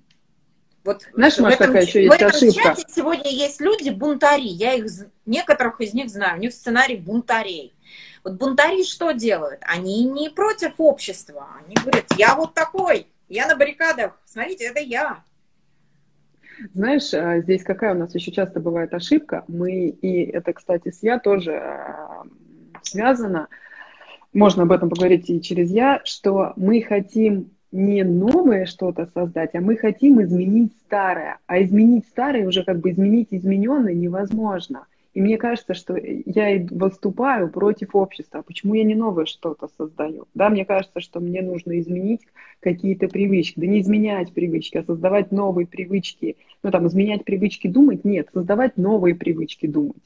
[0.85, 2.63] Вот Знаешь, в этом, такая еще есть в этом ошибка.
[2.63, 4.85] чате сегодня есть люди бунтари, я их,
[5.25, 7.73] некоторых из них знаю, у них сценарий бунтарей.
[8.23, 9.59] Вот бунтари что делают?
[9.63, 15.23] Они не против общества, они говорят, я вот такой, я на баррикадах, смотрите, это я.
[16.73, 21.03] Знаешь, а, здесь какая у нас еще часто бывает ошибка, мы, и это, кстати, с
[21.03, 22.23] я тоже а,
[22.81, 23.47] связано,
[24.33, 29.61] можно об этом поговорить и через я, что мы хотим не новое что-то создать, а
[29.61, 31.37] мы хотим изменить старое.
[31.47, 34.85] А изменить старое уже как бы изменить измененное невозможно.
[35.13, 38.43] И мне кажется, что я выступаю против общества.
[38.43, 40.27] Почему я не новое что-то создаю?
[40.35, 42.21] Да, мне кажется, что мне нужно изменить
[42.59, 43.59] какие-то привычки.
[43.59, 46.37] Да не изменять привычки, а создавать новые привычки.
[46.63, 48.05] Ну, там, изменять привычки думать?
[48.05, 49.97] Нет, создавать новые привычки думать.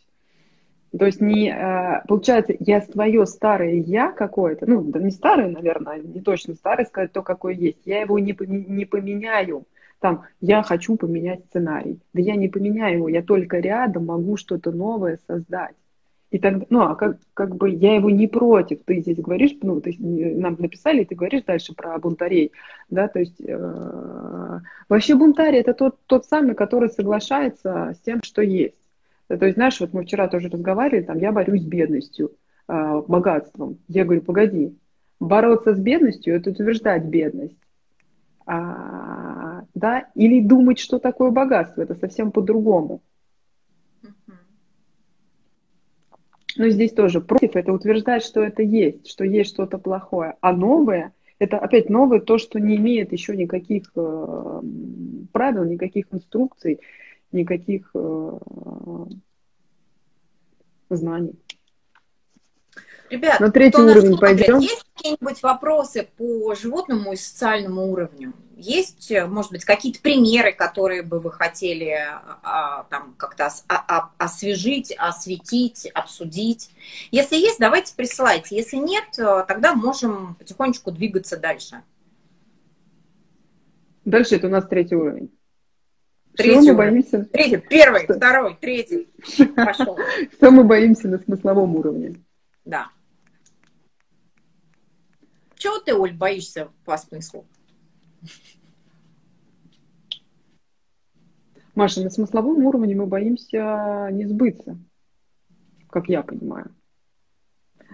[0.97, 5.99] То есть не, э, получается, я свое старое я какое-то, ну, да не старое, наверное,
[5.99, 9.65] не точно старое сказать, то, какое есть, я его не, не поменяю.
[9.99, 11.99] Там, я хочу поменять сценарий.
[12.13, 15.75] Да я не поменяю его, я только рядом могу что-то новое создать.
[16.29, 18.79] И тогда, ну, а как, как бы я его не против.
[18.85, 22.51] Ты здесь говоришь, ну, ты, нам написали, ты говоришь дальше про бунтарей,
[22.89, 28.41] да, то есть э, вообще бунтарь это тот, тот самый, который соглашается с тем, что
[28.41, 28.82] есть.
[29.27, 32.31] То есть, знаешь, вот мы вчера тоже разговаривали, там, я борюсь с бедностью,
[32.67, 33.79] э, богатством.
[33.87, 34.77] Я говорю, погоди,
[35.19, 37.57] бороться с бедностью– это утверждать бедность.
[38.45, 43.01] А да, или думать, что такое богатство, это совсем по-другому.
[46.55, 50.35] Но здесь тоже против это утверждать, что это есть, что есть что-то плохое.
[50.41, 54.61] А новое, это опять новое то, что не имеет еще никаких э,
[55.31, 56.79] правил, никаких инструкций,
[57.33, 58.39] никаких э,
[60.89, 61.39] знаний.
[63.09, 64.59] Ребят, на третий уровень пойдем.
[64.59, 68.33] Есть какие-нибудь вопросы по животному и социальному уровню?
[68.55, 71.95] Есть, э, может быть, какие-то примеры, которые бы вы хотели
[72.43, 76.71] а, там как-то а, освежить, осветить, обсудить?
[77.11, 78.55] Если есть, давайте присылайте.
[78.55, 81.83] Если нет, э, тогда можем потихонечку двигаться дальше.
[84.05, 85.31] Дальше это у нас третий уровень.
[86.35, 87.25] Третий мы боимся?
[87.25, 88.15] Третий, первый, Что?
[88.15, 89.07] второй, третий.
[89.55, 89.97] Пошел.
[90.33, 92.15] Что мы боимся на смысловом уровне?
[92.65, 92.89] Да.
[95.55, 97.45] Чего ты, Оль, боишься по смыслу?
[101.75, 104.77] Маша, на смысловом уровне мы боимся не сбыться,
[105.89, 106.75] как я понимаю.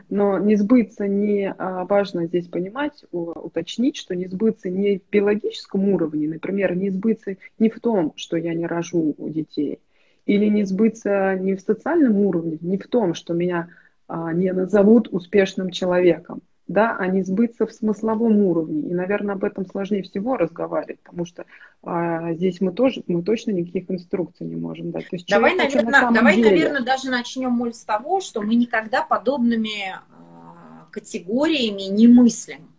[0.10, 5.90] Но не сбыться не а, важно здесь понимать, уточнить, что не сбыться не в биологическом
[5.90, 9.80] уровне, например, не сбыться не в том, что я не рожу детей,
[10.26, 13.70] или не сбыться не в социальном уровне, не в том, что меня
[14.08, 18.90] а, не назовут успешным человеком да, а не сбыться в смысловом уровне.
[18.90, 21.46] И, наверное, об этом сложнее всего разговаривать, потому что
[21.82, 25.10] а, здесь мы тоже, мы точно никаких инструкций не можем дать.
[25.10, 26.52] То есть давай, наверное, на давай деле...
[26.52, 32.70] наверное, даже начнем, Моль, с того, что мы никогда подобными а, категориями не мыслим.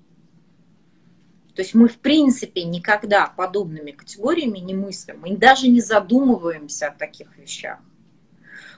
[1.57, 5.19] То есть мы, в принципе, никогда подобными категориями не мыслим.
[5.21, 7.81] Мы даже не задумываемся о таких вещах.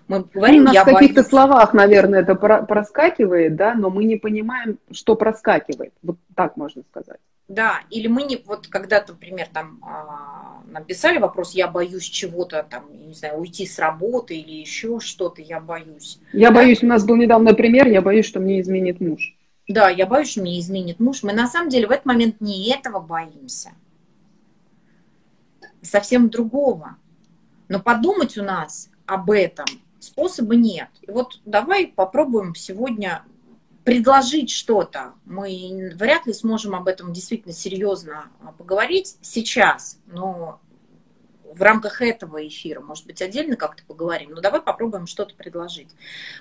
[0.09, 4.17] Мы говорим, ну, у нас в каких-то словах, наверное, это проскакивает, да, но мы не
[4.17, 5.93] понимаем, что проскакивает.
[6.03, 7.19] Вот так можно сказать.
[7.49, 12.85] Да, или мы не, вот когда-то, например, там а, написали вопрос, я боюсь чего-то, там,
[13.07, 16.19] не знаю, уйти с работы или еще что-то, я боюсь.
[16.33, 16.57] Я да?
[16.57, 19.37] боюсь, у нас был недавно пример, я боюсь, что мне изменит муж.
[19.69, 21.23] Да, я боюсь, что мне изменит муж.
[21.23, 23.73] Мы на самом деле в этот момент не этого боимся.
[25.83, 26.97] Совсем другого.
[27.69, 29.67] Но подумать у нас об этом
[30.03, 30.89] способа нет.
[31.03, 33.25] И вот давай попробуем сегодня
[33.85, 35.15] предложить что-то.
[35.25, 38.27] Мы вряд ли сможем об этом действительно серьезно
[38.59, 40.61] поговорить сейчас, но
[41.45, 45.89] в рамках этого эфира, может быть, отдельно как-то поговорим, но давай попробуем что-то предложить.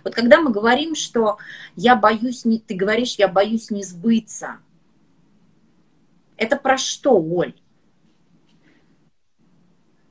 [0.04, 1.38] Вот когда мы говорим, что
[1.76, 4.60] я боюсь, не, ты говоришь, я боюсь не сбыться,
[6.38, 7.54] это про что, Оль?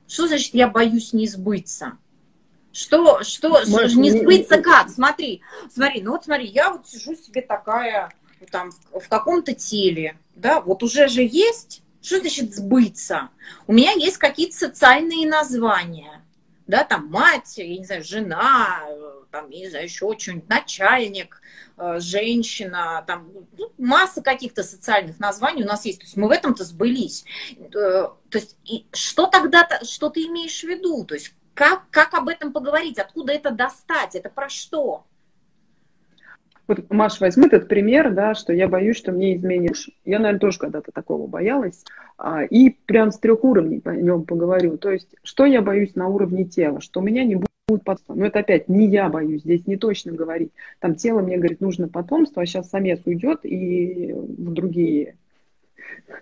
[0.07, 1.99] Что значит я боюсь не сбыться?
[2.73, 4.63] Что, что, Может, не сбыться не...
[4.63, 4.91] как?
[4.91, 5.43] Смотри,
[5.73, 8.13] смотри, ну вот смотри, я вот сижу себе такая
[8.51, 13.31] там в, в каком-то теле, да, вот уже же есть, что значит сбыться?
[13.67, 16.23] У меня есть какие-то социальные названия,
[16.67, 18.87] да, там мать, я не знаю, жена,
[19.31, 21.41] там, я не знаю, еще что-нибудь, начальник,
[21.77, 26.01] э, женщина, там, ну, масса каких-то социальных названий у нас есть.
[26.01, 27.25] То есть мы в этом-то сбылись.
[27.59, 31.05] Э, то есть и что тогда, что ты имеешь в виду?
[31.05, 32.99] То есть как, как об этом поговорить?
[32.99, 34.15] Откуда это достать?
[34.15, 35.05] Это про что?
[36.67, 39.91] Вот, Маш, возьми этот пример, да, что я боюсь, что мне изменишь.
[40.05, 41.85] Я, наверное, тоже когда-то такого боялась.
[42.17, 44.79] А, и прям с трех уровней по нем поговорю.
[44.79, 46.81] То есть, что я боюсь на уровне тела?
[46.81, 47.35] Что у меня не
[47.71, 48.15] будет потомства.
[48.15, 50.53] Но это опять не я боюсь, здесь не точно говорить.
[50.79, 55.17] Там тело мне говорит, нужно потомство, а сейчас самец уйдет и в другие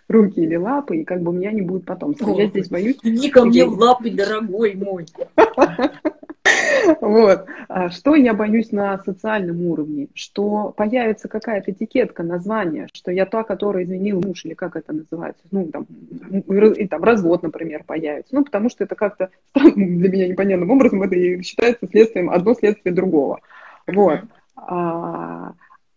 [0.09, 2.33] руки или лапы, и как бы у меня не будет потомства.
[2.33, 2.99] О, я здесь боюсь...
[3.03, 5.07] Иди ко мне в лапы, дорогой мой.
[7.01, 7.47] Вот.
[7.69, 10.09] А что я боюсь на социальном уровне?
[10.15, 15.43] Что появится какая-то этикетка, название, что я та, которая изменил муж, или как это называется,
[15.51, 18.35] ну, там, и, там развод, например, появится.
[18.35, 23.41] Ну, потому что это как-то для меня непонятным образом это считается следствием, одно следствие другого.
[23.87, 24.21] Вот.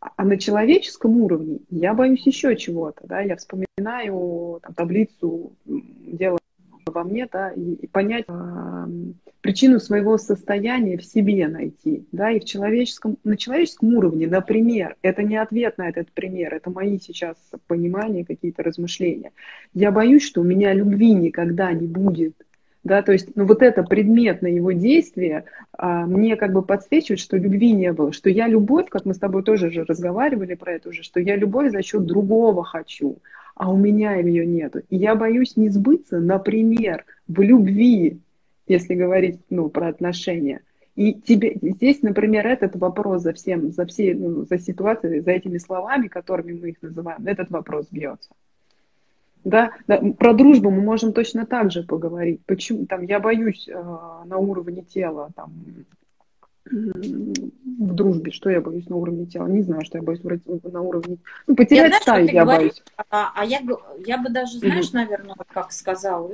[0.02, 6.40] А, на человеческом уровне я боюсь еще чего-то, да, я вспоминаю там, таблицу дела
[6.88, 8.88] во мне, да, и понять э,
[9.42, 15.22] причину своего состояния в себе найти, да, и в человеческом, на человеческом уровне, например, это
[15.22, 17.38] не ответ на этот пример, это мои сейчас
[17.68, 19.32] понимания, какие-то размышления.
[19.76, 22.36] Я боюсь, что у меня любви никогда не будет,
[22.84, 27.38] да, то есть, ну, вот это предметное его действие а, мне как бы подсвечивает, что
[27.38, 30.90] любви не было, что я любовь, как мы с тобой тоже же разговаривали про это
[30.90, 33.20] уже, что я любовь за счет другого хочу,
[33.56, 34.82] а у меня ее нету.
[34.90, 38.20] И я боюсь не сбыться, например, в любви,
[38.68, 40.62] если говорить, ну, про отношения.
[40.96, 45.60] И тебе здесь, например, этот вопрос за всем, за всей, ну, за ситуацией, за этими
[45.60, 48.32] словами, которыми мы их называем, этот вопрос бьется.
[49.44, 52.42] Да, да, про дружбу мы можем точно так же поговорить.
[52.46, 55.52] Почему там я боюсь э, на уровне тела, там
[56.66, 59.48] в дружбе, что я боюсь на уровне тела?
[59.48, 61.18] Не знаю, что я боюсь на уровне...
[61.48, 62.84] Ну, потерять я, стаю я говоришь, боюсь.
[63.10, 63.62] А, а я,
[64.06, 64.94] я бы даже, знаешь, mm-hmm.
[64.94, 66.32] наверное, как сказала,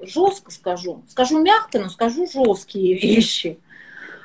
[0.00, 1.02] жестко скажу.
[1.08, 3.58] Скажу мягко, но скажу жесткие вещи.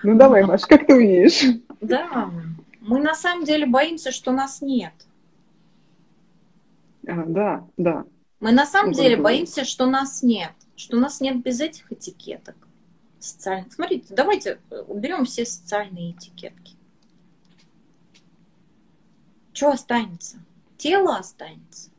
[0.04, 1.44] Ну давай, Маш, как ты умеешь?
[1.82, 2.30] Да,
[2.82, 4.94] мы на самом деле боимся, что нас нет.
[7.10, 8.06] А, да, да.
[8.40, 12.56] Мы на самом деле боимся, что нас нет, что нас нет без этих этикеток
[13.20, 13.74] социальных.
[13.74, 16.76] Смотрите, давайте э, уберем все социальные этикетки.
[19.52, 20.38] Что останется?
[20.78, 21.90] Тело останется.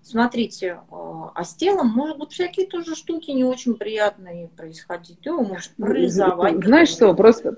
[0.00, 5.18] Смотрите, э, а с телом быть всякие тоже штуки не очень приятные происходить.
[5.26, 6.64] Его может парализовать.
[6.64, 7.56] Знаешь что, просто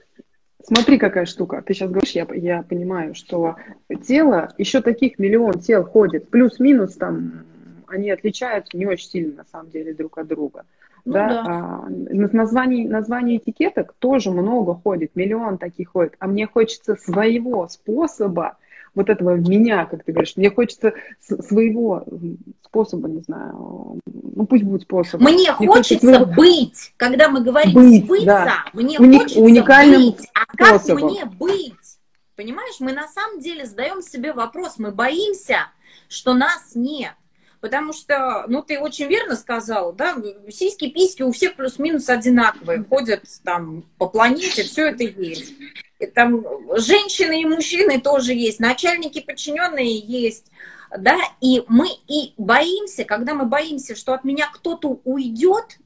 [0.67, 1.63] смотри, какая штука.
[1.65, 3.57] Ты сейчас говоришь, я, я понимаю, что
[4.07, 7.45] тело, еще таких миллион тел ходит, плюс-минус там,
[7.87, 10.65] они отличаются не очень сильно, на самом деле, друг от друга.
[11.05, 11.29] Ну, да?
[11.29, 11.45] Да.
[11.47, 16.15] А, названий, названий этикеток тоже много ходит, миллион таких ходит.
[16.19, 18.57] А мне хочется своего способа,
[18.97, 22.05] вот этого меня, как ты говоришь, мне хочется своего
[22.65, 25.21] способа, не знаю, ну пусть будет способ.
[25.21, 26.33] Мне, мне хочется, хочется своего...
[26.33, 28.65] быть, когда мы говорим быть, сбыться, да.
[28.73, 31.99] мне Уни- хочется уникальным быть, как мне быть?
[32.35, 35.71] Понимаешь, мы на самом деле задаем себе вопрос, мы боимся,
[36.09, 37.15] что нас нет.
[37.61, 40.17] Потому что, ну, ты очень верно сказал, да,
[40.51, 45.55] сиськи, письки у всех плюс-минус одинаковые, ходят там по планете, все это есть.
[45.99, 46.45] И там
[46.77, 50.53] женщины и мужчины тоже есть, начальники, подчиненные есть,
[50.97, 55.79] да, и мы и боимся, когда мы боимся, что от меня кто-то уйдет,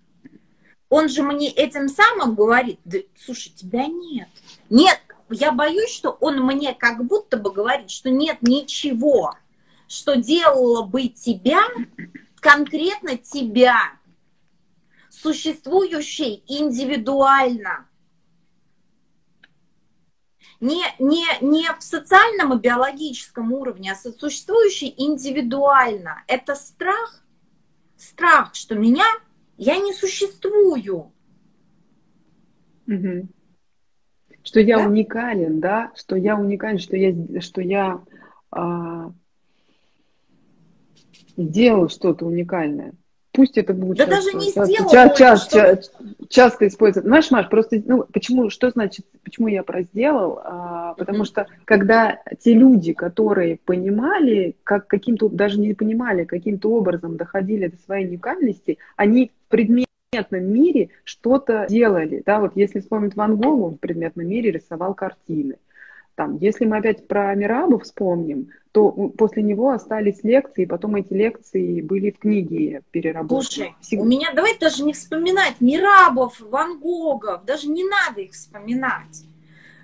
[0.89, 4.29] он же мне этим самым говорит, да, слушай, тебя нет.
[4.71, 4.99] Нет,
[5.29, 9.35] я боюсь, что он мне как будто бы говорит, что нет ничего
[9.91, 11.63] что делало бы тебя,
[12.37, 13.99] конкретно тебя,
[15.11, 17.89] существующей индивидуально.
[20.61, 26.23] Не, не, не в социальном и биологическом уровне, а существующей индивидуально.
[26.29, 27.25] Это страх,
[27.97, 29.07] страх, что меня,
[29.57, 31.13] я не существую.
[32.87, 33.29] Угу.
[34.43, 34.87] Что я да?
[34.87, 38.01] уникален, да, что я уникален, что я, что я
[38.51, 39.13] а,
[41.37, 42.93] сделал что-то уникальное.
[43.33, 47.07] Пусть это будет да часто, даже не часто, сделал, часто, часто, часто, часто использовать.
[47.07, 50.41] Знаешь, Маш, просто, ну, почему, что значит, почему я про сделал?
[50.43, 51.27] А, потому mm-hmm.
[51.27, 57.77] что когда те люди, которые понимали, как каким-то, даже не понимали, каким-то образом доходили до
[57.77, 59.51] своей уникальности, они в
[60.11, 62.23] предметном мире что-то делали.
[62.27, 65.57] Да, вот если вспомнить Ван Гога, он в предметном мире рисовал картины.
[66.17, 71.81] Там, если мы опять про Мирабу вспомним, то после него остались лекции, потом эти лекции
[71.81, 73.43] были в книге переработаны.
[73.43, 74.03] Слушай, Всегда...
[74.03, 79.25] у меня, давай даже не вспоминать Мирабов, Ван Гогов, даже не надо их вспоминать.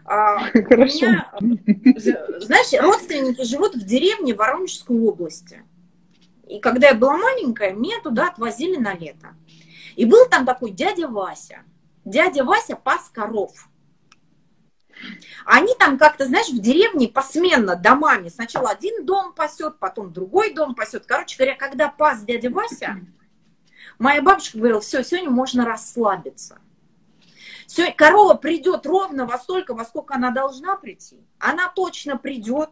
[0.04, 1.06] А, Хорошо.
[1.06, 1.32] Меня,
[2.40, 5.62] знаешь, родственники живут в деревне Воронежской области.
[6.48, 9.28] И когда я была маленькая, меня туда отвозили на лето.
[9.96, 11.64] И был там такой дядя Вася.
[12.04, 13.68] Дядя Вася пас коров.
[15.44, 18.28] Они там как-то, знаешь, в деревне посменно домами.
[18.28, 21.06] Сначала один дом пасет, потом другой дом пасет.
[21.06, 23.00] Короче говоря, когда пас дядя Вася,
[23.98, 26.58] моя бабушка говорила, все, сегодня можно расслабиться.
[27.66, 31.20] Все, корова придет ровно во столько, во сколько она должна прийти.
[31.38, 32.70] Она точно придет,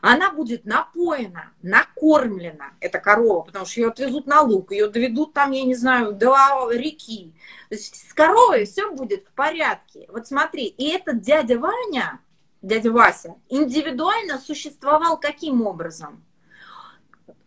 [0.00, 5.50] она будет напоена, накормлена, эта корова, потому что ее отвезут на луг, ее доведут там,
[5.50, 7.32] я не знаю, до реки.
[7.68, 10.06] То есть с коровой все будет в порядке.
[10.08, 12.20] Вот смотри, и этот дядя Ваня,
[12.62, 16.24] дядя Вася, индивидуально существовал каким образом?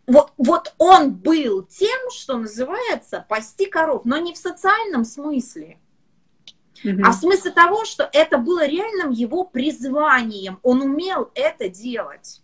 [0.06, 5.78] Вот, вот он был тем, что называется пасти коров, но не в социальном смысле,
[7.02, 10.58] а в смысле того, что это было реальным его призванием.
[10.62, 12.40] Он умел это делать.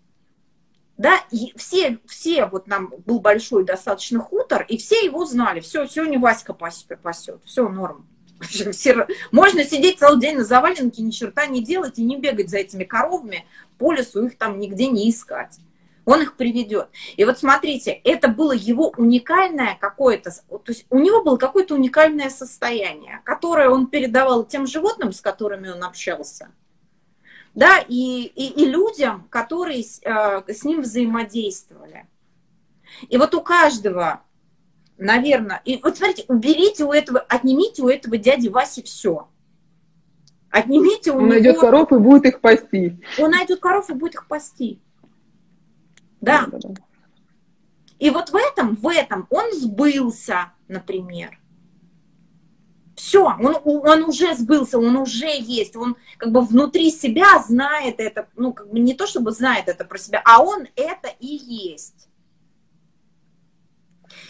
[0.97, 5.61] Да, и все, все, вот нам был большой достаточно хутор, и все его знали.
[5.61, 8.07] Все, сегодня Васька пасет, все норм.
[8.73, 12.57] Все, можно сидеть целый день на заваленке, ни черта не делать и не бегать за
[12.57, 13.45] этими коровами
[13.77, 15.59] по лесу, их там нигде не искать
[16.05, 16.89] он их приведет.
[17.17, 22.31] И вот смотрите, это было его уникальное какое-то, то есть у него было какое-то уникальное
[22.31, 26.51] состояние, которое он передавал тем животным, с которыми он общался,
[27.55, 32.07] да, и, и, и людям, которые с, э, с ним взаимодействовали.
[33.09, 34.23] И вот у каждого,
[34.99, 39.29] наверное, и вот смотрите, уберите у этого, отнимите у этого дяди Васи все.
[40.51, 41.33] Отнимите у он него...
[41.33, 42.99] найдет коров и будет их пасти.
[43.19, 44.81] Он найдет коров и будет их пасти.
[46.21, 46.47] Да.
[47.99, 51.39] И вот в этом, в этом он сбылся, например.
[52.97, 58.29] Все, он, он уже сбылся, он уже есть, он как бы внутри себя знает это,
[58.37, 62.09] ну, как бы не то чтобы знает это про себя, а он это и есть.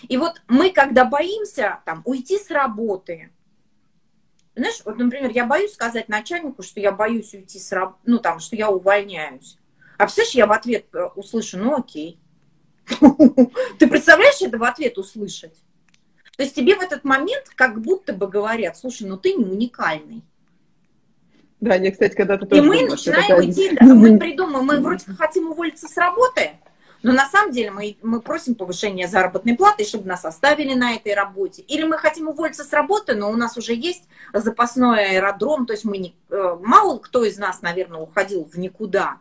[0.08, 3.30] И вот мы, когда боимся там, уйти с работы,
[4.54, 8.40] знаешь, вот, например, я боюсь сказать начальнику, что я боюсь уйти с работы, ну, там,
[8.40, 9.59] что я увольняюсь.
[10.00, 12.18] А представляешь, я в ответ э, услышу, ну, окей.
[13.78, 15.52] Ты представляешь это в ответ услышать?
[16.38, 20.22] То есть тебе в этот момент как будто бы говорят, слушай, ну ты не уникальный.
[21.60, 22.62] Да, я, кстати, когда-то тоже...
[22.62, 26.52] И мы начинаем идти, да, мы придумаем, мы вроде хотим уволиться с работы,
[27.02, 31.12] но на самом деле мы, мы просим повышения заработной платы, чтобы нас оставили на этой
[31.12, 31.60] работе.
[31.60, 35.84] Или мы хотим уволиться с работы, но у нас уже есть запасной аэродром, то есть
[35.84, 39.18] мы не, э, мало кто из нас, наверное, уходил в никуда.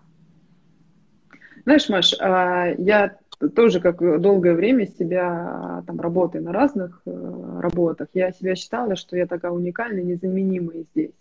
[1.70, 3.16] Знаешь, Маш, а, я
[3.56, 9.16] тоже как долгое время себя, там, работая на разных э, работах, я себя считала, что
[9.16, 11.14] я такая уникальная, незаменимая здесь.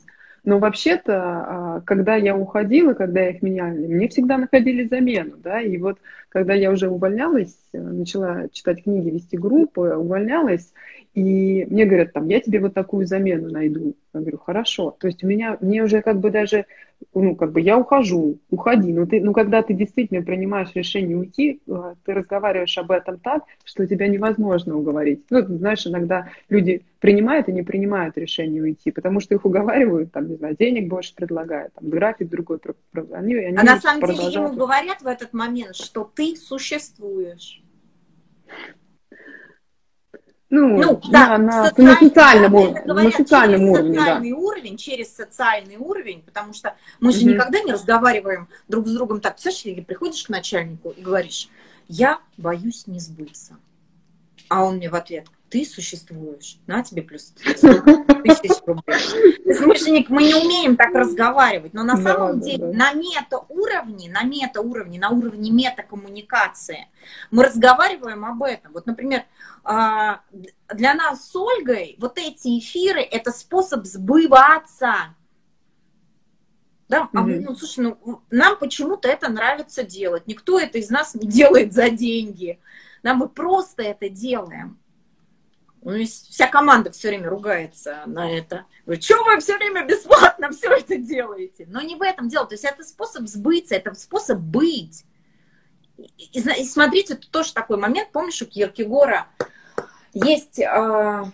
[0.45, 5.77] Но вообще-то, а, когда я уходила, когда их меняли, мне всегда находили замену, да, и
[5.77, 5.99] вот
[6.31, 10.73] когда я уже увольнялась, э, начала читать книги, вести группы, увольнялась,
[11.19, 13.97] и мне говорят, там, я тебе вот такую замену найду.
[14.15, 14.97] Я говорю, хорошо.
[15.01, 16.67] То есть у меня, мне уже как бы даже,
[17.13, 18.93] ну, как бы я ухожу, уходи.
[18.93, 23.43] Но ты, ну, когда ты действительно принимаешь решение уйти, э, ты разговариваешь об этом так,
[23.65, 25.25] что тебя невозможно уговорить.
[25.29, 30.29] Ну, знаешь, иногда люди принимают и не принимают решение уйти, потому что их уговаривают, там,
[30.29, 32.61] не знаю, денег больше предлагают, там, график другой.
[33.13, 37.61] Они, они а на самом деле ему говорят в этот момент, что ты существуешь.
[40.51, 44.37] Ну, ну да, на, на, на социальном, уровне, на социальном через уровне, социальный да.
[44.37, 49.21] уровень, через социальный уровень, потому что мы же mm никогда не разговариваем друг с другом
[49.21, 49.35] так.
[49.35, 51.51] Представляешь, или приходишь к начальнику и говоришь,
[51.87, 53.59] я боюсь не сбыться.
[54.49, 57.63] А он мне в ответ, ты существуешь, на тебе плюс тысяч
[58.67, 58.99] рублей.
[59.89, 62.73] Не, мы не умеем так разговаривать, но на да, самом да, деле да.
[62.73, 66.89] на мета-уровне, на мета-уровне, на уровне метакоммуникации
[67.31, 68.73] мы разговариваем об этом.
[68.73, 69.25] Вот, например,
[69.65, 70.21] а,
[70.73, 75.15] для нас с Ольгой вот эти эфиры– это способ сбываться.
[76.89, 80.27] Да, а мы, ну, слушай, ну, нам почему-то это нравится делать.
[80.27, 82.59] Никто это из нас не делает за деньги.
[83.03, 84.79] Да, мы просто это делаем.
[85.83, 88.67] Ну, вся команда все время ругается на это.
[88.85, 91.67] Говорит, что вы все время бесплатно все это делаете?
[91.69, 92.47] Но не в этом дело.
[92.47, 95.05] То есть это способ сбыться, это способ быть.
[95.97, 98.11] И, и смотрите, это тоже такой момент.
[98.13, 99.29] Помнишь, у Киркегора
[100.13, 101.25] есть э,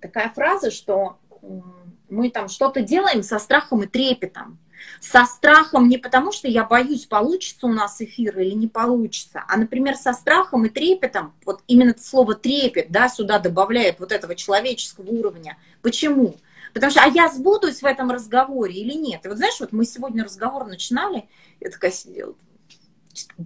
[0.00, 1.18] такая фраза, что
[2.08, 4.58] мы там что-то делаем со страхом и трепетом
[5.00, 9.56] со страхом не потому, что я боюсь, получится у нас эфир или не получится, а,
[9.56, 14.34] например, со страхом и трепетом, вот именно это слово трепет, да, сюда добавляет вот этого
[14.34, 15.56] человеческого уровня.
[15.82, 16.36] Почему?
[16.74, 19.24] Потому что, а я сбудусь в этом разговоре или нет?
[19.24, 21.28] И вот знаешь, вот мы сегодня разговор начинали,
[21.60, 22.34] я такая сидела,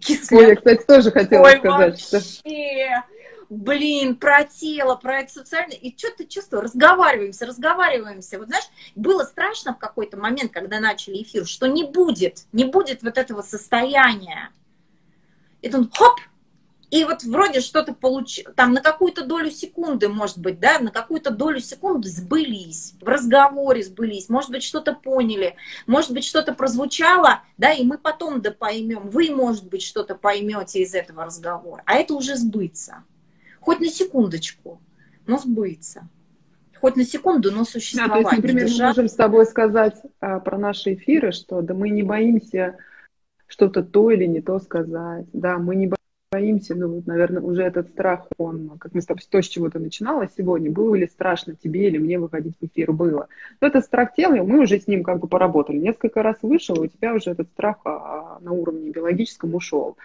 [0.00, 0.38] кисля.
[0.38, 2.18] Ой, я, кстати, тоже хотела Ой, сказать, вообще.
[2.18, 2.42] что
[3.52, 8.38] блин, про тело, про социальное, и что ты чувствую, разговариваемся, разговариваемся.
[8.38, 8.64] Вот знаешь,
[8.94, 13.42] было страшно в какой-то момент, когда начали эфир, что не будет, не будет вот этого
[13.42, 14.50] состояния.
[15.60, 16.18] И тут хоп,
[16.90, 21.30] и вот вроде что-то получилось, там на какую-то долю секунды, может быть, да, на какую-то
[21.30, 25.56] долю секунды сбылись, в разговоре сбылись, может быть, что-то поняли,
[25.86, 30.80] может быть, что-то прозвучало, да, и мы потом да поймем, вы, может быть, что-то поймете
[30.80, 33.04] из этого разговора, а это уже сбыться
[33.62, 34.80] хоть на секундочку,
[35.26, 36.09] но сбыться.
[36.80, 38.24] Хоть на секунду, но существовать.
[38.24, 41.74] Да, то есть, например, мы можем с тобой сказать а, про наши эфиры, что да
[41.74, 42.76] мы не боимся
[43.47, 45.26] что-то то или не то сказать.
[45.32, 45.93] Да, мы не
[46.32, 49.70] боимся, ну вот, наверное, уже этот страх, он, как мы с тобой, то, с чего
[49.70, 53.28] ты начинала сегодня, было ли страшно тебе или мне выходить в эфир, было.
[53.60, 55.76] Но этот страх тела, мы уже с ним как бы поработали.
[55.76, 59.97] Несколько раз вышел, у тебя уже этот страх а, на уровне биологическом ушел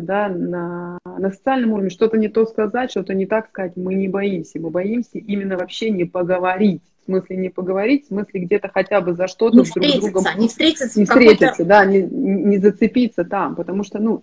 [0.00, 4.08] да, на, на социальном уровне что-то не то сказать, что-то не так сказать, мы не
[4.08, 4.58] боимся.
[4.60, 6.82] Мы боимся именно вообще не поговорить.
[7.02, 10.24] В смысле не поговорить, в смысле где-то хотя бы за что-то друг встретиться, другом...
[10.36, 14.22] Не встретиться, не встретиться, да, не, не зацепиться там, потому что, ну,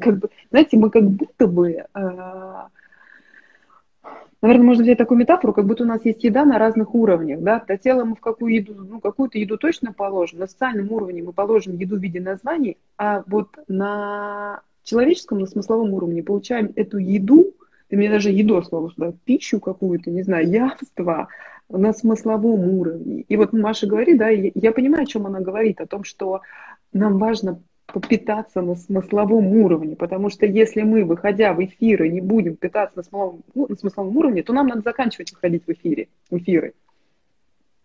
[0.00, 1.84] как бы, знаете, мы как будто бы...
[1.94, 2.66] Э,
[4.42, 7.64] Наверное, можно взять такую метафору, как будто у нас есть еда на разных уровнях, да,
[7.66, 11.32] до тела мы в какую еду, ну, какую-то еду точно положим, на социальном уровне мы
[11.32, 17.54] положим еду в виде названий, а вот на человеческом, на смысловом уровне получаем эту еду,
[17.88, 21.28] ты мне даже еду слово сюда, пищу какую-то, не знаю, явство
[21.68, 23.22] на смысловом уровне.
[23.28, 26.40] И вот Маша говорит, да, я понимаю, о чем она говорит, о том, что
[26.92, 32.56] нам важно попитаться на смысловом уровне, потому что если мы, выходя в эфиры, не будем
[32.56, 36.74] питаться на смысловом, ну, на смысловом уровне, то нам надо заканчивать выходить в эфире, эфиры.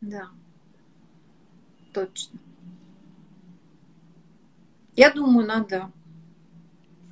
[0.01, 0.27] Да,
[1.93, 2.39] точно.
[4.95, 5.91] Я думаю, надо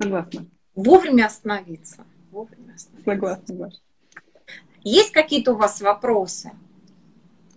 [0.00, 0.46] Согласна.
[0.74, 2.04] вовремя остановиться.
[2.30, 3.10] Вовремя остановиться.
[3.10, 3.78] Согласна, Маша.
[4.82, 6.52] Есть какие-то у вас вопросы?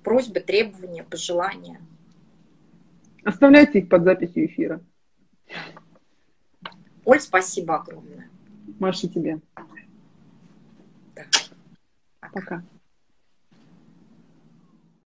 [0.03, 1.79] Просьбы, требования, пожелания?
[3.23, 4.81] Оставляйте их под записью эфира.
[7.05, 8.29] Оль, спасибо огромное.
[8.79, 9.39] Маша, тебе.
[11.15, 11.23] Да.
[12.33, 12.63] Пока.